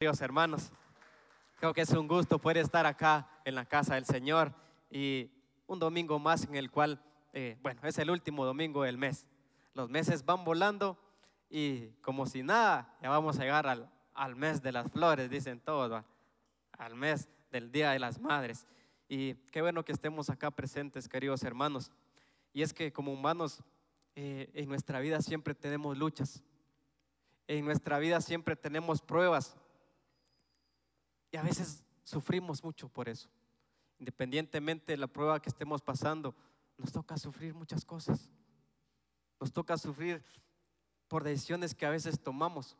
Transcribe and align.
Dios, 0.00 0.22
hermanos, 0.22 0.72
creo 1.58 1.74
que 1.74 1.82
es 1.82 1.90
un 1.90 2.08
gusto 2.08 2.38
poder 2.38 2.56
estar 2.56 2.86
acá 2.86 3.28
en 3.44 3.54
la 3.54 3.66
casa 3.66 3.96
del 3.96 4.06
Señor 4.06 4.50
y 4.90 5.30
un 5.66 5.78
domingo 5.78 6.18
más 6.18 6.44
en 6.44 6.56
el 6.56 6.70
cual, 6.70 7.04
eh, 7.34 7.58
bueno, 7.60 7.82
es 7.84 7.98
el 7.98 8.08
último 8.08 8.46
domingo 8.46 8.84
del 8.84 8.96
mes. 8.96 9.26
Los 9.74 9.90
meses 9.90 10.24
van 10.24 10.42
volando 10.42 10.96
y 11.50 11.88
como 12.00 12.24
si 12.24 12.42
nada, 12.42 12.96
ya 13.02 13.10
vamos 13.10 13.38
a 13.38 13.42
llegar 13.42 13.66
al, 13.66 13.90
al 14.14 14.36
mes 14.36 14.62
de 14.62 14.72
las 14.72 14.90
flores, 14.90 15.28
dicen 15.28 15.60
todos, 15.60 16.02
al 16.78 16.94
mes 16.94 17.28
del 17.52 17.70
Día 17.70 17.90
de 17.90 17.98
las 17.98 18.18
Madres. 18.18 18.66
Y 19.06 19.34
qué 19.52 19.60
bueno 19.60 19.84
que 19.84 19.92
estemos 19.92 20.30
acá 20.30 20.50
presentes, 20.50 21.10
queridos 21.10 21.42
hermanos. 21.42 21.92
Y 22.54 22.62
es 22.62 22.72
que 22.72 22.90
como 22.90 23.12
humanos 23.12 23.62
eh, 24.16 24.50
en 24.54 24.66
nuestra 24.66 24.98
vida 25.00 25.20
siempre 25.20 25.54
tenemos 25.54 25.98
luchas, 25.98 26.42
en 27.46 27.66
nuestra 27.66 27.98
vida 27.98 28.22
siempre 28.22 28.56
tenemos 28.56 29.02
pruebas 29.02 29.58
y 31.30 31.36
a 31.36 31.42
veces 31.42 31.84
sufrimos 32.04 32.62
mucho 32.64 32.88
por 32.88 33.08
eso. 33.08 33.28
Independientemente 33.98 34.92
de 34.92 34.96
la 34.96 35.06
prueba 35.06 35.40
que 35.40 35.48
estemos 35.48 35.82
pasando, 35.82 36.34
nos 36.76 36.90
toca 36.92 37.16
sufrir 37.18 37.54
muchas 37.54 37.84
cosas. 37.84 38.30
Nos 39.38 39.52
toca 39.52 39.76
sufrir 39.78 40.22
por 41.08 41.22
decisiones 41.24 41.74
que 41.74 41.86
a 41.86 41.90
veces 41.90 42.20
tomamos. 42.20 42.76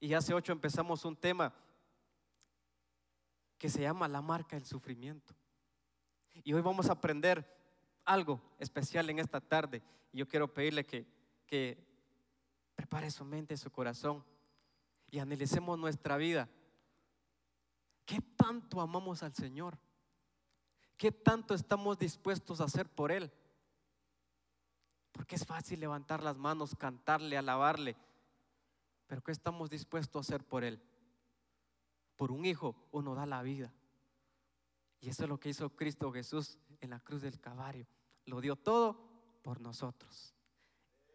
Y 0.00 0.14
hace 0.14 0.34
ocho 0.34 0.52
empezamos 0.52 1.04
un 1.04 1.16
tema 1.16 1.54
que 3.58 3.68
se 3.68 3.82
llama 3.82 4.08
la 4.08 4.22
marca 4.22 4.56
del 4.56 4.66
sufrimiento. 4.66 5.34
Y 6.32 6.52
hoy 6.52 6.60
vamos 6.60 6.88
a 6.88 6.92
aprender 6.92 7.46
algo 8.04 8.40
especial 8.58 9.08
en 9.10 9.18
esta 9.18 9.40
tarde. 9.40 9.82
Y 10.12 10.18
yo 10.18 10.28
quiero 10.28 10.52
pedirle 10.52 10.84
que, 10.84 11.06
que 11.46 11.78
prepare 12.74 13.10
su 13.10 13.24
mente, 13.24 13.56
su 13.56 13.70
corazón 13.70 14.24
y 15.10 15.18
analicemos 15.18 15.78
nuestra 15.78 16.16
vida 16.16 16.48
¿Qué 18.04 18.20
tanto 18.36 18.80
amamos 18.80 19.22
al 19.22 19.34
Señor? 19.34 19.78
¿Qué 20.96 21.10
tanto 21.10 21.54
estamos 21.54 21.98
dispuestos 21.98 22.60
a 22.60 22.64
hacer 22.64 22.88
por 22.88 23.10
Él? 23.10 23.32
Porque 25.12 25.36
es 25.36 25.46
fácil 25.46 25.80
levantar 25.80 26.22
las 26.22 26.36
manos, 26.36 26.74
cantarle, 26.74 27.36
alabarle. 27.36 27.96
Pero 29.06 29.22
¿qué 29.22 29.32
estamos 29.32 29.70
dispuestos 29.70 30.16
a 30.16 30.26
hacer 30.26 30.44
por 30.44 30.64
Él? 30.64 30.82
Por 32.16 32.30
un 32.30 32.44
hijo 32.44 32.76
uno 32.92 33.14
da 33.14 33.26
la 33.26 33.42
vida. 33.42 33.72
Y 35.00 35.08
eso 35.08 35.24
es 35.24 35.28
lo 35.28 35.38
que 35.38 35.50
hizo 35.50 35.70
Cristo 35.70 36.12
Jesús 36.12 36.58
en 36.80 36.90
la 36.90 37.00
cruz 37.00 37.22
del 37.22 37.40
Calvario. 37.40 37.86
Lo 38.26 38.40
dio 38.40 38.56
todo 38.56 38.98
por 39.42 39.60
nosotros. 39.60 40.34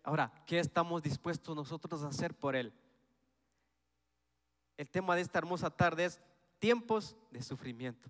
Ahora, 0.03 0.31
¿qué 0.45 0.59
estamos 0.59 1.01
dispuestos 1.01 1.55
nosotros 1.55 2.03
a 2.03 2.09
hacer 2.09 2.33
por 2.37 2.55
Él? 2.55 2.73
El 4.77 4.89
tema 4.89 5.15
de 5.15 5.21
esta 5.21 5.39
hermosa 5.39 5.69
tarde 5.69 6.05
es 6.05 6.21
tiempos 6.59 7.15
de 7.31 7.41
sufrimiento. 7.41 8.09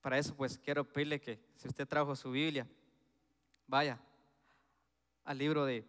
Para 0.00 0.18
eso 0.18 0.34
pues 0.34 0.56
quiero 0.58 0.84
pedirle 0.84 1.20
que 1.20 1.38
si 1.56 1.66
usted 1.68 1.86
trajo 1.86 2.14
su 2.14 2.30
Biblia, 2.30 2.66
vaya 3.66 4.00
al 5.24 5.38
libro 5.38 5.64
de 5.64 5.84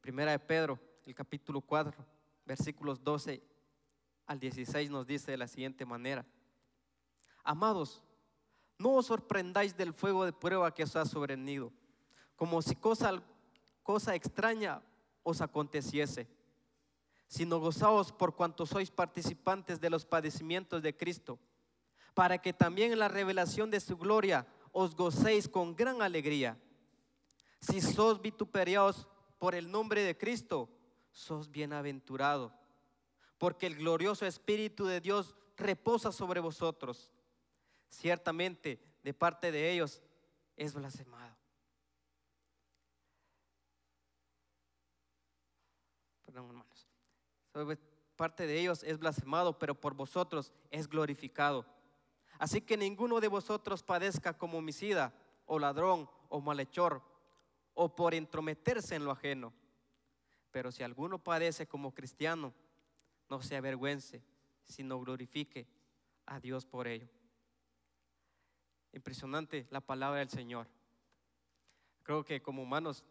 Primera 0.00 0.32
de 0.32 0.38
Pedro, 0.38 0.80
el 1.04 1.14
capítulo 1.14 1.60
4, 1.60 1.94
versículos 2.46 3.04
12 3.04 3.42
al 4.26 4.40
16 4.40 4.90
nos 4.90 5.06
dice 5.06 5.30
de 5.30 5.36
la 5.36 5.46
siguiente 5.46 5.84
manera. 5.84 6.24
Amados, 7.44 8.02
no 8.78 8.94
os 8.94 9.06
sorprendáis 9.06 9.76
del 9.76 9.92
fuego 9.92 10.24
de 10.24 10.32
prueba 10.32 10.72
que 10.72 10.84
os 10.84 10.96
ha 10.96 11.04
sobrevenido, 11.04 11.72
como 12.36 12.62
si 12.62 12.74
cosa, 12.74 13.22
cosa 13.82 14.14
extraña 14.14 14.80
os 15.22 15.40
aconteciese 15.40 16.26
sino 17.28 17.60
gozaos 17.60 18.10
por 18.10 18.34
cuanto 18.34 18.64
sois 18.64 18.90
participantes 18.90 19.80
de 19.80 19.90
los 19.90 20.06
padecimientos 20.06 20.82
de 20.82 20.96
Cristo, 20.96 21.38
para 22.14 22.38
que 22.40 22.54
también 22.54 22.90
en 22.90 22.98
la 22.98 23.08
revelación 23.08 23.70
de 23.70 23.80
su 23.80 23.96
gloria 23.98 24.46
os 24.72 24.96
gocéis 24.96 25.46
con 25.46 25.76
gran 25.76 26.00
alegría. 26.00 26.58
Si 27.60 27.80
sos 27.80 28.20
vituperados 28.22 29.06
por 29.38 29.54
el 29.54 29.70
nombre 29.70 30.02
de 30.02 30.16
Cristo, 30.16 30.70
sos 31.12 31.50
bienaventurado, 31.50 32.52
porque 33.36 33.66
el 33.66 33.76
glorioso 33.76 34.24
Espíritu 34.24 34.86
de 34.86 35.00
Dios 35.00 35.36
reposa 35.56 36.12
sobre 36.12 36.40
vosotros. 36.40 37.12
Ciertamente, 37.90 38.80
de 39.02 39.12
parte 39.12 39.52
de 39.52 39.70
ellos 39.70 40.02
es 40.56 40.72
blasfemado. 40.72 41.36
Perdón, 46.24 46.46
hermanos 46.46 46.77
parte 48.16 48.46
de 48.46 48.58
ellos 48.58 48.82
es 48.82 48.98
blasfemado, 48.98 49.58
pero 49.58 49.74
por 49.74 49.94
vosotros 49.94 50.52
es 50.70 50.88
glorificado. 50.88 51.64
Así 52.38 52.60
que 52.60 52.76
ninguno 52.76 53.20
de 53.20 53.28
vosotros 53.28 53.82
padezca 53.82 54.36
como 54.36 54.58
homicida, 54.58 55.14
o 55.46 55.58
ladrón, 55.58 56.10
o 56.28 56.40
malhechor, 56.40 57.02
o 57.74 57.94
por 57.94 58.14
entrometerse 58.14 58.96
en 58.96 59.04
lo 59.04 59.12
ajeno. 59.12 59.52
Pero 60.50 60.72
si 60.72 60.82
alguno 60.82 61.18
padece 61.18 61.66
como 61.66 61.94
cristiano, 61.94 62.52
no 63.28 63.40
se 63.40 63.56
avergüence, 63.56 64.22
sino 64.64 65.00
glorifique 65.00 65.66
a 66.26 66.40
Dios 66.40 66.66
por 66.66 66.86
ello. 66.86 67.08
Impresionante 68.92 69.66
la 69.70 69.80
palabra 69.80 70.18
del 70.20 70.30
Señor. 70.30 70.66
Creo 72.02 72.24
que 72.24 72.42
como 72.42 72.62
humanos 72.62 73.04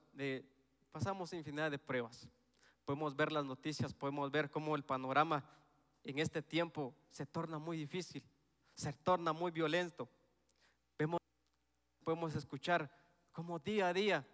pasamos 0.92 1.34
infinidad 1.34 1.72
de 1.72 1.80
pruebas 1.80 2.28
podemos 2.88 3.18
ver 3.18 3.34
las 3.34 3.44
noticias, 3.44 3.94
podemos 3.94 4.32
ver 4.32 4.50
cómo 4.50 4.74
el 4.74 4.82
panorama 4.82 5.44
en 6.06 6.20
este 6.20 6.42
tiempo 6.42 6.96
se 7.12 7.26
torna 7.26 7.60
muy 7.60 7.76
difícil, 7.76 8.24
se 8.76 8.94
torna 8.94 9.34
muy 9.34 9.52
violento. 9.52 10.08
Vemos, 10.98 11.20
podemos 12.06 12.34
escuchar 12.34 12.90
cómo 13.34 13.60
día 13.60 13.90
a 13.90 13.94
día 13.94 14.26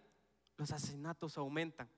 los 0.56 0.70
asesinatos 0.70 1.36
aumentan. 1.36 1.90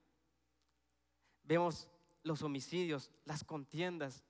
Vemos 1.42 1.90
los 2.22 2.40
homicidios, 2.40 3.10
las 3.26 3.44
contiendas, 3.44 4.24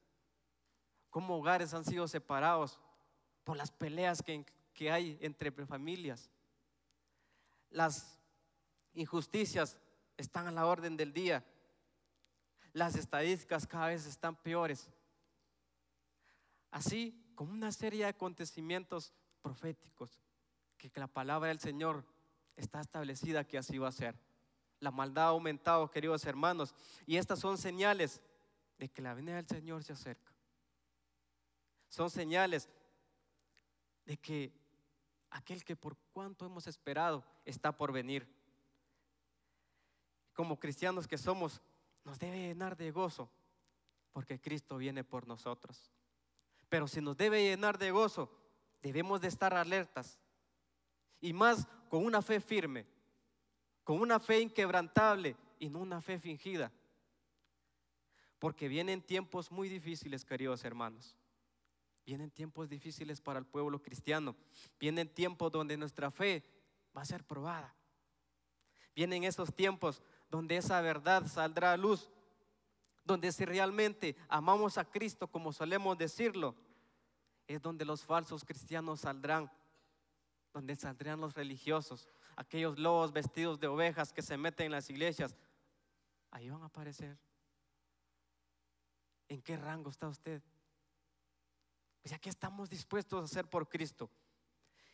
cómo 1.10 1.36
hogares 1.36 1.74
han 1.74 1.84
sido 1.84 2.08
separados 2.08 2.80
por 3.44 3.56
las 3.56 3.70
peleas 3.70 4.20
que, 4.20 4.44
que 4.74 4.90
hay 4.90 5.16
entre 5.20 5.52
familias. 5.52 6.28
Las 7.70 8.18
injusticias 8.94 9.78
están 10.16 10.48
a 10.48 10.50
la 10.50 10.66
orden 10.66 10.96
del 10.96 11.12
día 11.12 11.44
las 12.76 12.94
estadísticas 12.94 13.66
cada 13.66 13.86
vez 13.86 14.04
están 14.04 14.36
peores. 14.36 14.90
Así 16.70 17.18
como 17.34 17.54
una 17.54 17.72
serie 17.72 18.00
de 18.00 18.10
acontecimientos 18.10 19.14
proféticos 19.40 20.20
que 20.76 20.90
la 21.00 21.06
palabra 21.06 21.48
del 21.48 21.58
Señor 21.58 22.04
está 22.54 22.82
establecida 22.82 23.46
que 23.46 23.56
así 23.56 23.78
va 23.78 23.88
a 23.88 23.92
ser. 23.92 24.14
La 24.78 24.90
maldad 24.90 25.24
ha 25.24 25.28
aumentado, 25.28 25.90
queridos 25.90 26.26
hermanos, 26.26 26.74
y 27.06 27.16
estas 27.16 27.38
son 27.38 27.56
señales 27.56 28.20
de 28.76 28.90
que 28.90 29.00
la 29.00 29.14
venida 29.14 29.36
del 29.36 29.48
Señor 29.48 29.82
se 29.82 29.94
acerca. 29.94 30.34
Son 31.88 32.10
señales 32.10 32.68
de 34.04 34.18
que 34.18 34.52
aquel 35.30 35.64
que 35.64 35.76
por 35.76 35.96
cuanto 36.12 36.44
hemos 36.44 36.66
esperado 36.66 37.24
está 37.46 37.74
por 37.74 37.90
venir. 37.90 38.28
Como 40.34 40.60
cristianos 40.60 41.08
que 41.08 41.16
somos, 41.16 41.62
nos 42.06 42.20
debe 42.20 42.38
llenar 42.38 42.76
de 42.76 42.92
gozo 42.92 43.28
porque 44.12 44.40
Cristo 44.40 44.78
viene 44.78 45.02
por 45.02 45.26
nosotros. 45.26 45.90
Pero 46.68 46.86
si 46.86 47.00
nos 47.00 47.16
debe 47.16 47.42
llenar 47.42 47.78
de 47.78 47.90
gozo, 47.90 48.30
debemos 48.80 49.20
de 49.20 49.26
estar 49.26 49.52
alertas 49.52 50.20
y 51.20 51.32
más 51.32 51.66
con 51.90 52.06
una 52.06 52.22
fe 52.22 52.40
firme, 52.40 52.86
con 53.82 54.00
una 54.00 54.20
fe 54.20 54.40
inquebrantable 54.40 55.36
y 55.58 55.68
no 55.68 55.80
una 55.80 56.00
fe 56.00 56.20
fingida. 56.20 56.70
Porque 58.38 58.68
vienen 58.68 59.02
tiempos 59.02 59.50
muy 59.50 59.68
difíciles, 59.68 60.24
queridos 60.24 60.64
hermanos. 60.64 61.16
Vienen 62.04 62.30
tiempos 62.30 62.68
difíciles 62.68 63.20
para 63.20 63.40
el 63.40 63.46
pueblo 63.46 63.82
cristiano. 63.82 64.36
Vienen 64.78 65.12
tiempos 65.12 65.50
donde 65.50 65.76
nuestra 65.76 66.12
fe 66.12 66.44
va 66.96 67.02
a 67.02 67.06
ser 67.06 67.24
probada. 67.24 67.74
Vienen 68.94 69.24
esos 69.24 69.52
tiempos 69.52 70.02
donde 70.30 70.56
esa 70.56 70.80
verdad 70.80 71.26
saldrá 71.26 71.72
a 71.72 71.76
luz, 71.76 72.10
donde 73.04 73.30
si 73.32 73.44
realmente 73.44 74.16
amamos 74.28 74.78
a 74.78 74.84
Cristo 74.84 75.28
como 75.28 75.52
solemos 75.52 75.96
decirlo, 75.96 76.54
es 77.46 77.62
donde 77.62 77.84
los 77.84 78.04
falsos 78.04 78.44
cristianos 78.44 79.00
saldrán, 79.00 79.50
donde 80.52 80.74
saldrán 80.74 81.20
los 81.20 81.34
religiosos, 81.34 82.08
aquellos 82.34 82.78
lobos 82.78 83.12
vestidos 83.12 83.60
de 83.60 83.68
ovejas 83.68 84.12
que 84.12 84.22
se 84.22 84.36
meten 84.36 84.66
en 84.66 84.72
las 84.72 84.90
iglesias, 84.90 85.36
ahí 86.30 86.50
van 86.50 86.62
a 86.62 86.66
aparecer. 86.66 87.16
¿En 89.28 89.40
qué 89.42 89.56
rango 89.56 89.90
está 89.90 90.08
usted? 90.08 90.42
Pues 92.02 92.10
ya 92.10 92.18
que 92.18 92.30
estamos 92.30 92.68
dispuestos 92.68 93.20
a 93.20 93.24
hacer 93.24 93.48
por 93.48 93.68
Cristo. 93.68 94.10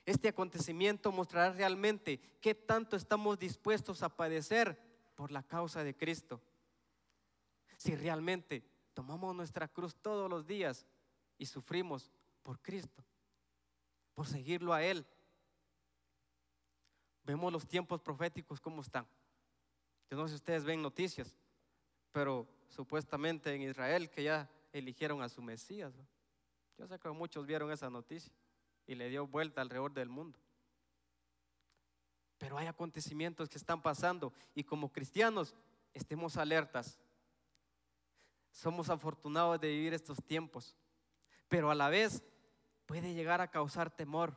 Este 0.05 0.29
acontecimiento 0.29 1.13
mostrará 1.13 1.53
realmente 1.53 2.19
qué 2.41 2.55
tanto 2.55 2.97
estamos 2.97 3.39
dispuestos 3.39 4.03
a 4.03 4.09
padecer 4.09 4.92
por 5.23 5.31
la 5.31 5.45
causa 5.45 5.85
de 5.85 5.95
Cristo. 5.95 6.43
Si 7.77 7.95
realmente 7.95 8.61
tomamos 8.93 9.37
nuestra 9.37 9.69
cruz 9.69 9.95
todos 9.95 10.29
los 10.29 10.49
días 10.49 10.85
y 11.39 11.47
sufrimos 11.47 12.11
por 12.43 12.61
Cristo, 12.61 13.05
por 14.15 14.27
seguirlo 14.27 14.73
a 14.73 14.83
Él. 14.83 15.07
Vemos 17.23 17.53
los 17.53 17.69
tiempos 17.69 18.01
proféticos 18.01 18.61
cómo 18.61 18.83
están. 18.83 19.07
Yo 20.11 20.17
no 20.17 20.25
sé 20.25 20.31
si 20.31 20.35
ustedes 20.35 20.65
ven 20.65 20.83
noticias, 20.83 21.37
pero 22.11 22.49
supuestamente 22.67 23.55
en 23.55 23.63
Israel 23.63 24.11
que 24.11 24.25
ya 24.25 24.51
eligieron 24.73 25.23
a 25.23 25.29
su 25.29 25.41
Mesías. 25.41 25.95
Yo 26.77 26.89
sé 26.89 26.99
que 26.99 27.09
muchos 27.11 27.47
vieron 27.47 27.71
esa 27.71 27.89
noticia 27.89 28.33
y 28.89 28.97
le 28.97 29.09
dio 29.09 29.25
vuelta 29.29 29.61
alrededor 29.61 29.93
del 29.93 30.09
mundo. 30.09 30.41
Pero 32.43 32.59
hay 32.59 32.67
acontecimientos 32.67 33.49
que 33.49 33.57
están 33.57 33.81
pasando 33.81 34.33
y 34.53 34.65
como 34.65 34.93
cristianos 34.93 35.55
estemos 35.95 36.37
alertas. 36.37 36.99
Somos 38.51 38.91
afortunados 38.91 39.61
de 39.61 39.69
vivir 39.69 39.95
estos 39.95 40.21
tiempos, 40.25 40.77
pero 41.47 41.71
a 41.71 41.77
la 41.77 41.89
vez 41.89 42.21
puede 42.85 43.15
llegar 43.15 43.41
a 43.41 43.49
causar 43.49 43.95
temor 43.95 44.37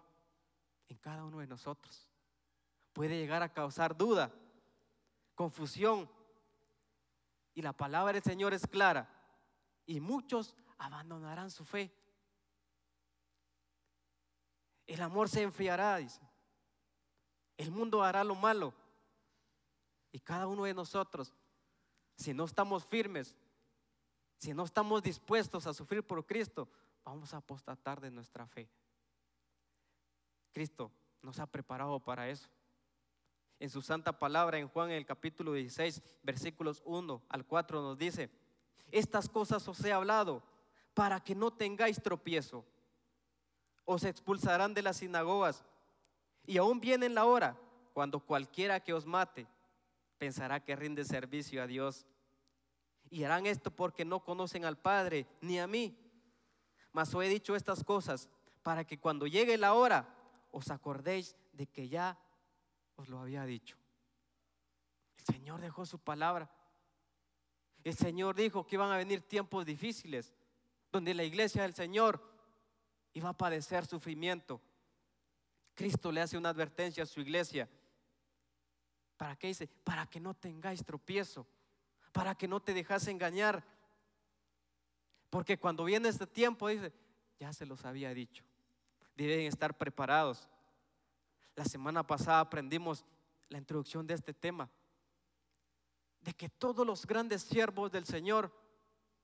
en 0.88 0.98
cada 0.98 1.24
uno 1.24 1.40
de 1.40 1.48
nosotros. 1.48 2.12
Puede 2.94 3.18
llegar 3.18 3.42
a 3.42 3.52
causar 3.52 3.98
duda, 3.98 4.32
confusión. 5.34 6.08
Y 7.56 7.64
la 7.64 7.74
palabra 7.74 8.14
del 8.14 8.22
Señor 8.22 8.54
es 8.54 8.68
clara. 8.68 9.10
Y 9.88 10.00
muchos 10.00 10.56
abandonarán 10.78 11.50
su 11.50 11.66
fe. 11.66 11.92
El 14.86 15.02
amor 15.02 15.28
se 15.28 15.42
enfriará, 15.42 15.98
dice. 15.98 16.22
El 17.58 17.72
mundo 17.72 18.04
hará 18.04 18.24
lo 18.24 18.36
malo. 18.36 18.74
Y 20.12 20.20
cada 20.20 20.48
uno 20.48 20.64
de 20.64 20.74
nosotros, 20.74 21.34
si 22.16 22.34
no 22.34 22.46
estamos 22.46 22.86
firmes, 22.86 23.36
si 24.38 24.54
no 24.54 24.64
estamos 24.64 25.04
dispuestos 25.04 25.68
a 25.68 25.74
sufrir 25.74 26.06
por 26.06 26.26
Cristo, 26.26 26.68
vamos 27.04 27.34
a 27.34 27.38
apostatar 27.38 28.00
de 28.00 28.12
nuestra 28.12 28.48
fe. 28.48 28.70
Cristo 30.54 30.92
nos 31.22 31.40
ha 31.40 31.46
preparado 31.46 32.00
para 32.00 32.30
eso. 32.30 32.50
En 33.60 33.70
su 33.70 33.82
santa 33.82 34.18
palabra 34.18 34.58
en 34.58 34.68
Juan 34.68 34.92
en 34.92 34.98
el 34.98 35.06
capítulo 35.06 35.54
16, 35.54 36.02
versículos 36.24 36.82
1 36.86 37.24
al 37.30 37.46
4 37.46 37.82
nos 37.82 37.98
dice, 37.98 38.30
estas 38.92 39.28
cosas 39.30 39.68
os 39.68 39.84
he 39.84 39.92
hablado 39.92 40.44
para 40.94 41.20
que 41.20 41.36
no 41.36 41.52
tengáis 41.52 42.02
tropiezo. 42.02 42.66
Os 43.86 44.04
expulsarán 44.04 44.74
de 44.74 44.82
las 44.82 44.98
sinagogas 44.98 45.64
y 46.46 46.58
aún 46.58 46.80
viene 46.80 47.10
la 47.10 47.26
hora 47.26 47.58
cuando 47.94 48.20
cualquiera 48.20 48.80
que 48.80 48.94
os 48.94 49.06
mate 49.06 49.48
pensará 50.18 50.60
que 50.60 50.76
rinde 50.76 51.04
servicio 51.06 51.62
a 51.62 51.68
Dios. 51.68 52.06
Y 53.10 53.24
harán 53.24 53.46
esto 53.46 53.72
porque 53.72 54.06
no 54.06 54.24
conocen 54.24 54.66
al 54.66 54.78
Padre 54.78 55.28
ni 55.42 55.60
a 55.60 55.68
mí. 55.68 55.98
Mas 56.92 57.14
os 57.14 57.24
he 57.24 57.30
dicho 57.30 57.56
estas 57.56 57.84
cosas 57.84 58.30
para 58.64 58.84
que 58.86 59.00
cuando 59.00 59.28
llegue 59.28 59.58
la 59.58 59.74
hora 59.74 60.08
os 60.52 60.72
acordéis 60.72 61.36
de 61.54 61.68
que 61.68 61.88
ya 61.88 62.18
os 62.96 63.10
lo 63.10 63.20
había 63.20 63.46
dicho. 63.46 63.78
El 65.18 65.36
Señor 65.36 65.62
dejó 65.62 65.86
su 65.86 66.00
palabra. 66.00 66.50
El 67.84 67.96
Señor 67.96 68.36
dijo 68.36 68.66
que 68.66 68.76
iban 68.76 68.92
a 68.92 68.98
venir 68.98 69.22
tiempos 69.22 69.66
difíciles, 69.66 70.34
donde 70.92 71.14
la 71.14 71.24
iglesia 71.24 71.62
del 71.62 71.76
Señor 71.76 72.22
iba 73.14 73.30
a 73.30 73.38
padecer 73.38 73.86
sufrimiento. 73.86 74.60
Cristo 75.76 76.12
le 76.12 76.22
hace 76.22 76.38
una 76.38 76.50
advertencia 76.50 77.04
a 77.04 77.06
su 77.06 77.20
iglesia. 77.20 77.70
¿Para 79.18 79.36
qué 79.36 79.48
dice? 79.48 79.68
Para 79.84 80.08
que 80.08 80.20
no 80.20 80.34
tengáis 80.34 80.84
tropiezo, 80.84 81.46
para 82.12 82.36
que 82.36 82.48
no 82.48 82.62
te 82.62 82.74
dejas 82.74 83.08
engañar. 83.08 83.64
Porque 85.30 85.58
cuando 85.58 85.84
viene 85.84 86.10
este 86.10 86.26
tiempo, 86.26 86.70
dice, 86.70 86.94
ya 87.40 87.52
se 87.54 87.66
los 87.66 87.86
había 87.86 88.14
dicho, 88.14 88.44
deben 89.16 89.42
estar 89.42 89.78
preparados. 89.78 90.48
La 91.56 91.66
semana 91.66 92.06
pasada 92.06 92.40
aprendimos 92.40 93.06
la 93.50 93.58
introducción 93.58 94.08
de 94.08 94.14
este 94.14 94.34
tema, 94.34 94.70
de 96.22 96.34
que 96.34 96.50
todos 96.50 96.86
los 96.86 97.06
grandes 97.06 97.44
siervos 97.44 97.92
del 97.92 98.06
Señor 98.06 98.52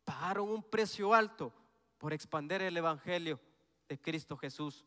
pagaron 0.04 0.50
un 0.50 0.64
precio 0.64 1.14
alto 1.14 1.54
por 1.98 2.14
expandir 2.14 2.62
el 2.62 2.76
Evangelio 2.78 3.40
de 3.88 4.00
Cristo 4.00 4.38
Jesús. 4.38 4.86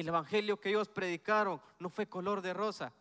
El 0.00 0.08
Evangelio 0.08 0.60
que 0.60 0.70
ellos 0.70 0.88
predicaron 0.88 1.60
no 1.78 1.88
fue 1.88 2.08
color 2.08 2.40
de 2.40 2.54
rosa, 2.54 2.92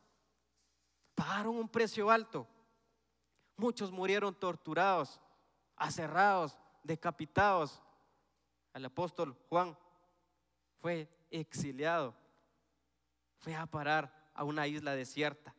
pagaron 1.16 1.56
un 1.56 1.70
precio 1.70 2.10
alto. 2.10 2.48
Muchos 3.56 3.92
murieron 3.92 4.34
torturados, 4.36 5.20
aserrados, 5.76 6.58
decapitados. 6.84 7.82
El 8.74 8.86
apóstol 8.86 9.36
Juan 9.50 9.78
fue 10.80 11.10
exiliado 11.30 12.16
fue 13.38 13.56
a 13.56 13.66
parar 13.66 14.32
a 14.34 14.44
una 14.44 14.68
isla 14.68 14.96
desierta. 14.96 15.56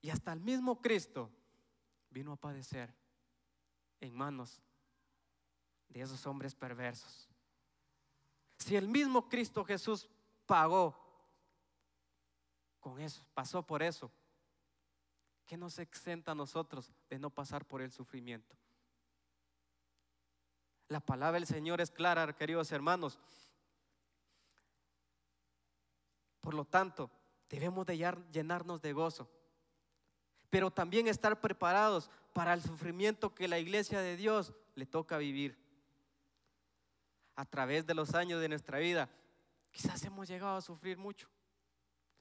Y 0.00 0.10
hasta 0.10 0.32
el 0.32 0.40
mismo 0.40 0.80
Cristo 0.80 1.30
vino 2.08 2.32
a 2.32 2.36
padecer 2.36 2.94
en 4.00 4.14
manos 4.14 4.62
de 5.88 6.00
esos 6.00 6.26
hombres 6.26 6.54
perversos. 6.54 7.29
Si 8.60 8.76
el 8.76 8.86
mismo 8.86 9.28
Cristo 9.28 9.64
Jesús 9.64 10.08
pagó 10.46 10.96
con 12.78 13.00
eso, 13.00 13.24
pasó 13.34 13.66
por 13.66 13.82
eso, 13.82 14.12
¿qué 15.46 15.56
nos 15.56 15.78
exenta 15.78 16.32
a 16.32 16.34
nosotros 16.34 16.92
de 17.08 17.18
no 17.18 17.30
pasar 17.30 17.64
por 17.64 17.80
el 17.80 17.90
sufrimiento? 17.90 18.56
La 20.88 21.00
palabra 21.00 21.38
del 21.38 21.46
Señor 21.46 21.80
es 21.80 21.90
clara, 21.90 22.36
queridos 22.36 22.70
hermanos. 22.70 23.18
Por 26.40 26.54
lo 26.54 26.64
tanto, 26.64 27.10
debemos 27.48 27.86
de 27.86 27.96
llenarnos 28.30 28.82
de 28.82 28.92
gozo, 28.92 29.30
pero 30.50 30.70
también 30.70 31.06
estar 31.08 31.40
preparados 31.40 32.10
para 32.34 32.52
el 32.52 32.62
sufrimiento 32.62 33.34
que 33.34 33.48
la 33.48 33.58
iglesia 33.58 34.00
de 34.00 34.16
Dios 34.16 34.52
le 34.74 34.84
toca 34.84 35.16
vivir. 35.16 35.69
A 37.36 37.44
través 37.44 37.86
de 37.86 37.94
los 37.94 38.14
años 38.14 38.40
de 38.40 38.48
nuestra 38.48 38.78
vida, 38.78 39.08
quizás 39.70 40.02
hemos 40.04 40.28
llegado 40.28 40.56
a 40.56 40.60
sufrir 40.60 40.98
mucho. 40.98 41.28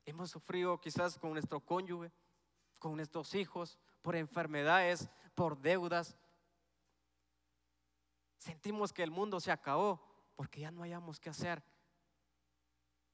Hemos 0.06 0.32
sufrido 0.32 0.80
quizás 0.80 1.18
con 1.18 1.34
nuestro 1.34 1.60
cónyuge, 1.60 2.12
con 2.78 2.96
nuestros 2.96 3.36
hijos, 3.36 3.80
por 4.02 4.16
enfermedades, 4.16 5.10
por 5.36 5.60
deudas. 5.60 6.18
Sentimos 8.38 8.94
que 8.94 9.04
el 9.04 9.12
mundo 9.12 9.40
se 9.40 9.52
acabó 9.52 10.02
porque 10.36 10.62
ya 10.62 10.72
no 10.72 10.84
hayamos 10.84 11.20
que 11.20 11.30
hacer 11.30 11.62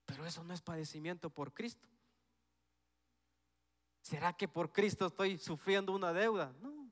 pero 0.06 0.26
eso 0.26 0.44
no 0.44 0.54
es 0.54 0.62
padecimiento 0.62 1.30
por 1.30 1.54
Cristo. 1.54 1.88
¿Será 4.02 4.34
que 4.34 4.48
por 4.48 4.72
Cristo 4.72 5.08
estoy 5.08 5.38
sufriendo 5.40 5.92
una 5.94 6.14
deuda? 6.14 6.54
No. 6.62 6.92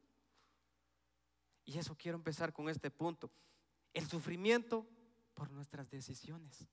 Y 1.63 1.77
eso 1.77 1.95
quiero 1.95 2.17
empezar 2.17 2.51
con 2.51 2.67
este 2.69 2.89
punto. 2.89 3.31
El 3.93 4.07
sufrimiento 4.07 4.87
por 5.33 5.49
nuestras 5.51 5.89
decisiones. 5.89 6.67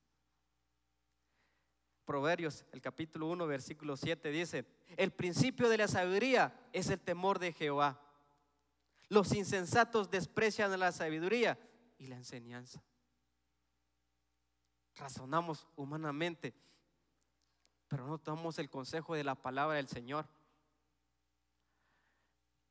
Proverbios, 2.05 2.65
el 2.73 2.81
capítulo 2.81 3.29
1, 3.29 3.47
versículo 3.47 3.97
7 3.97 4.31
dice, 4.31 4.67
el 4.97 5.13
principio 5.13 5.69
de 5.69 5.79
la 5.79 5.89
sabiduría 5.89 6.69
es 6.73 6.89
el 6.91 7.01
temor 7.01 7.39
de 7.39 7.53
Jehová. 7.53 8.01
Los 9.09 9.33
insensatos 9.33 10.11
desprecian 10.11 10.79
la 10.79 10.93
sabiduría 10.93 11.59
y 11.99 12.07
la 12.07 12.17
enseñanza 12.17 12.83
razonamos 15.01 15.67
humanamente, 15.77 16.55
pero 17.89 18.07
no 18.07 18.19
tomamos 18.19 18.59
el 18.59 18.71
consejo 18.71 19.15
de 19.15 19.25
la 19.25 19.35
palabra 19.35 19.77
del 19.77 19.89
Señor. 19.89 20.29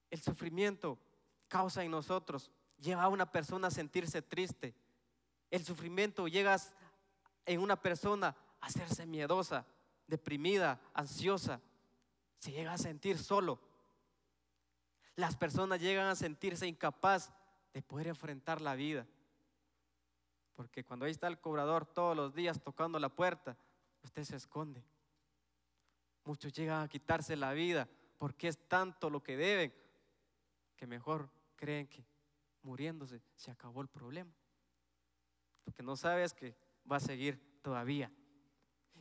El 0.10 0.22
sufrimiento 0.22 0.98
causa 1.48 1.84
en 1.84 1.92
nosotros, 1.92 2.52
lleva 2.82 3.04
a 3.04 3.10
una 3.10 3.32
persona 3.32 3.68
a 3.68 3.72
sentirse 3.72 4.22
triste. 4.22 4.74
El 5.52 5.64
sufrimiento 5.64 6.28
llega 6.28 6.58
en 7.46 7.60
una 7.60 7.82
persona 7.82 8.36
a 8.60 8.66
hacerse 8.66 9.06
miedosa, 9.06 9.66
deprimida, 10.08 10.80
ansiosa. 10.94 11.62
Se 12.40 12.52
llega 12.52 12.74
a 12.74 12.78
sentir 12.78 13.18
solo. 13.18 13.60
Las 15.16 15.36
personas 15.36 15.82
llegan 15.82 16.08
a 16.08 16.16
sentirse 16.16 16.68
incapaz 16.68 17.32
de 17.74 17.82
poder 17.82 18.08
enfrentar 18.08 18.62
la 18.62 18.76
vida. 18.76 19.06
Porque 20.56 20.84
cuando 20.84 21.06
ahí 21.06 21.12
está 21.12 21.28
el 21.28 21.40
cobrador 21.40 21.86
todos 21.86 22.16
los 22.16 22.34
días 22.34 22.62
tocando 22.62 23.00
la 23.00 23.10
puerta, 23.10 23.58
usted 24.04 24.24
se 24.24 24.36
esconde. 24.36 24.84
Muchos 26.26 26.54
llegan 26.54 26.84
a 26.84 26.88
quitarse 26.88 27.36
la 27.36 27.54
vida 27.54 27.88
porque 28.18 28.50
es 28.50 28.58
tanto 28.68 29.10
lo 29.10 29.24
que 29.24 29.38
deben 29.38 29.74
que 30.76 30.86
mejor 30.86 31.30
creen 31.56 31.88
que 31.88 32.04
muriéndose 32.70 33.20
se 33.36 33.50
acabó 33.50 33.82
el 33.82 33.88
problema. 33.88 34.32
Lo 35.66 35.74
que 35.74 35.82
no 35.82 35.96
sabe 35.96 36.24
es 36.24 36.36
que 36.36 36.56
va 36.90 36.98
a 36.98 37.00
seguir 37.00 37.60
todavía. 37.64 38.12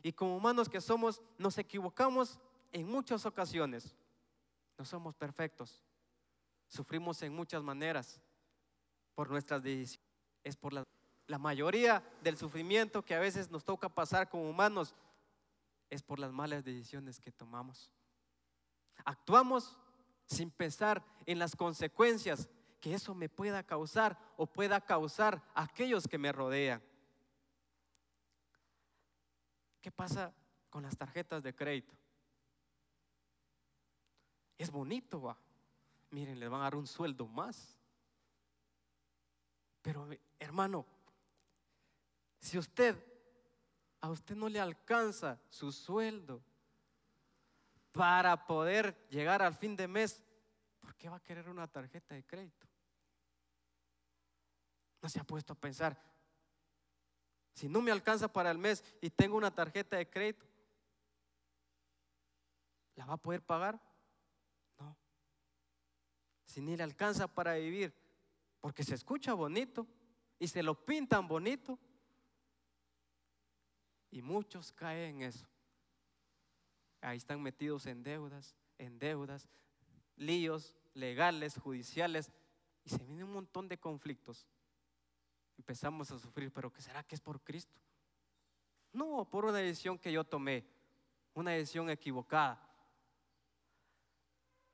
Y 0.01 0.11
como 0.11 0.35
humanos 0.35 0.67
que 0.69 0.81
somos, 0.81 1.21
nos 1.37 1.55
equivocamos 1.59 2.39
en 2.71 2.87
muchas 2.87 3.27
ocasiones. 3.27 3.95
No 4.75 4.85
somos 4.85 5.13
perfectos. 5.13 5.83
Sufrimos 6.67 7.21
en 7.21 7.31
muchas 7.31 7.61
maneras 7.61 8.19
por 9.13 9.29
nuestras 9.29 9.61
decisiones. 9.61 10.09
Es 10.43 10.57
por 10.57 10.73
la, 10.73 10.83
la 11.27 11.37
mayoría 11.37 12.03
del 12.23 12.37
sufrimiento 12.37 13.05
que 13.05 13.13
a 13.13 13.19
veces 13.19 13.51
nos 13.51 13.63
toca 13.63 13.87
pasar 13.87 14.29
como 14.29 14.49
humanos 14.49 14.95
es 15.91 16.01
por 16.01 16.17
las 16.17 16.31
malas 16.31 16.63
decisiones 16.63 17.19
que 17.19 17.31
tomamos. 17.31 17.91
Actuamos 19.05 19.77
sin 20.25 20.49
pensar 20.49 21.05
en 21.27 21.37
las 21.37 21.55
consecuencias 21.55 22.49
que 22.79 22.93
eso 22.93 23.13
me 23.13 23.29
pueda 23.29 23.63
causar 23.63 24.17
o 24.37 24.45
pueda 24.47 24.81
causar 24.81 25.41
a 25.53 25.63
aquellos 25.63 26.07
que 26.07 26.17
me 26.17 26.31
rodean. 26.31 26.81
¿Qué 29.81 29.91
pasa 29.91 30.33
con 30.69 30.83
las 30.83 30.97
tarjetas 30.97 31.43
de 31.43 31.55
crédito? 31.55 31.93
Es 34.57 34.69
bonito, 34.69 35.21
va. 35.21 35.37
Miren, 36.11 36.39
les 36.39 36.49
van 36.49 36.61
a 36.61 36.63
dar 36.65 36.75
un 36.75 36.87
sueldo 36.87 37.27
más. 37.27 37.77
Pero 39.81 40.07
hermano, 40.37 40.85
si 42.39 42.57
usted 42.57 42.95
a 44.01 44.09
usted 44.09 44.35
no 44.35 44.47
le 44.49 44.59
alcanza 44.59 45.39
su 45.49 45.71
sueldo 45.71 46.41
para 47.91 48.45
poder 48.45 49.07
llegar 49.09 49.41
al 49.41 49.53
fin 49.53 49.75
de 49.75 49.87
mes, 49.87 50.23
¿por 50.79 50.95
qué 50.95 51.09
va 51.09 51.17
a 51.17 51.23
querer 51.23 51.49
una 51.49 51.67
tarjeta 51.67 52.15
de 52.15 52.23
crédito? 52.23 52.68
No 55.01 55.09
se 55.09 55.19
ha 55.19 55.23
puesto 55.23 55.53
a 55.53 55.55
pensar, 55.55 55.97
si 57.53 57.67
no 57.67 57.81
me 57.81 57.91
alcanza 57.91 58.31
para 58.31 58.51
el 58.51 58.57
mes 58.57 58.83
y 59.01 59.09
tengo 59.09 59.37
una 59.37 59.53
tarjeta 59.53 59.97
de 59.97 60.09
crédito, 60.09 60.45
¿la 62.95 63.05
va 63.05 63.13
a 63.13 63.17
poder 63.17 63.41
pagar? 63.41 63.81
No. 64.77 64.95
Si 66.45 66.61
ni 66.61 66.77
le 66.77 66.83
alcanza 66.83 67.27
para 67.27 67.55
vivir, 67.55 67.93
porque 68.61 68.83
se 68.83 68.95
escucha 68.95 69.33
bonito 69.33 69.87
y 70.37 70.47
se 70.47 70.63
lo 70.63 70.85
pintan 70.85 71.27
bonito, 71.27 71.77
y 74.11 74.21
muchos 74.21 74.71
caen 74.71 75.17
en 75.17 75.21
eso. 75.23 75.45
Ahí 77.01 77.17
están 77.17 77.41
metidos 77.41 77.85
en 77.85 78.03
deudas, 78.03 78.55
en 78.77 78.99
deudas, 78.99 79.47
líos 80.15 80.75
legales, 80.93 81.57
judiciales, 81.57 82.31
y 82.83 82.89
se 82.89 83.03
viene 83.05 83.23
un 83.23 83.33
montón 83.33 83.67
de 83.67 83.77
conflictos. 83.77 84.47
Empezamos 85.59 86.09
a 86.09 86.17
sufrir, 86.17 86.53
pero 86.53 86.71
¿qué 86.71 86.81
será 86.81 87.03
que 87.03 87.15
es 87.15 87.21
por 87.21 87.41
Cristo? 87.41 87.75
No, 88.93 89.29
por 89.29 89.43
una 89.43 89.57
decisión 89.57 89.99
que 89.99 90.09
yo 90.09 90.23
tomé, 90.23 90.65
una 91.33 91.51
decisión 91.51 91.89
equivocada. 91.89 92.65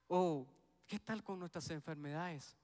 Oh, 0.08 0.46
¿qué 0.86 1.00
tal 1.00 1.24
con 1.24 1.40
nuestras 1.40 1.68
enfermedades? 1.72 2.56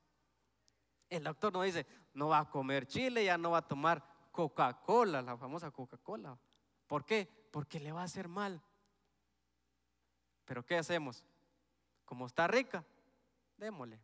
El 1.10 1.24
doctor 1.24 1.52
nos 1.52 1.66
dice, 1.66 1.88
no 2.14 2.28
va 2.28 2.38
a 2.38 2.50
comer 2.50 2.86
chile, 2.86 3.26
ya 3.26 3.40
no 3.40 3.50
va 3.50 3.58
a 3.58 3.68
tomar 3.68 4.30
Coca-Cola, 4.32 5.24
la 5.24 5.36
famosa 5.36 5.72
Coca-Cola. 5.72 6.38
¿Por 6.86 7.04
qué? 7.04 7.28
Porque 7.52 7.80
le 7.80 7.92
va 7.92 8.02
a 8.02 8.06
hacer 8.06 8.28
mal. 8.28 8.62
Pero 10.46 10.64
¿qué 10.64 10.78
hacemos? 10.78 11.26
Como 12.06 12.28
está 12.28 12.48
rica, 12.48 12.86
démosle. 13.58 14.00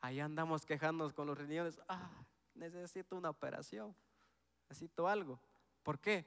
Ahí 0.00 0.18
andamos 0.18 0.66
quejándonos 0.66 1.14
con 1.14 1.28
los 1.28 1.38
riñones. 1.38 1.80
Ah, 1.86 2.10
necesito 2.54 3.16
una 3.16 3.30
operación. 3.30 3.94
Necesito 4.68 5.08
algo. 5.08 5.38
¿Por 5.82 5.98
qué? 5.98 6.26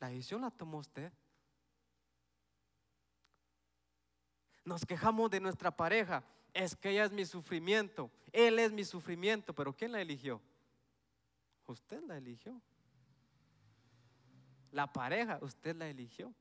La 0.00 0.08
decisión 0.08 0.42
la 0.42 0.50
tomó 0.50 0.78
usted. 0.78 1.12
Nos 4.64 4.84
quejamos 4.84 5.30
de 5.30 5.40
nuestra 5.40 5.70
pareja. 5.70 6.24
Es 6.52 6.74
que 6.74 6.90
ella 6.90 7.04
es 7.04 7.12
mi 7.12 7.24
sufrimiento. 7.24 8.10
Él 8.32 8.58
es 8.58 8.72
mi 8.72 8.84
sufrimiento. 8.84 9.54
Pero 9.54 9.72
¿quién 9.72 9.92
la 9.92 10.00
eligió? 10.00 10.40
Usted 11.66 12.02
la 12.02 12.16
eligió. 12.16 12.60
La 14.72 14.92
pareja, 14.92 15.38
usted 15.40 15.74
la 15.76 15.88
eligió. 15.88 16.32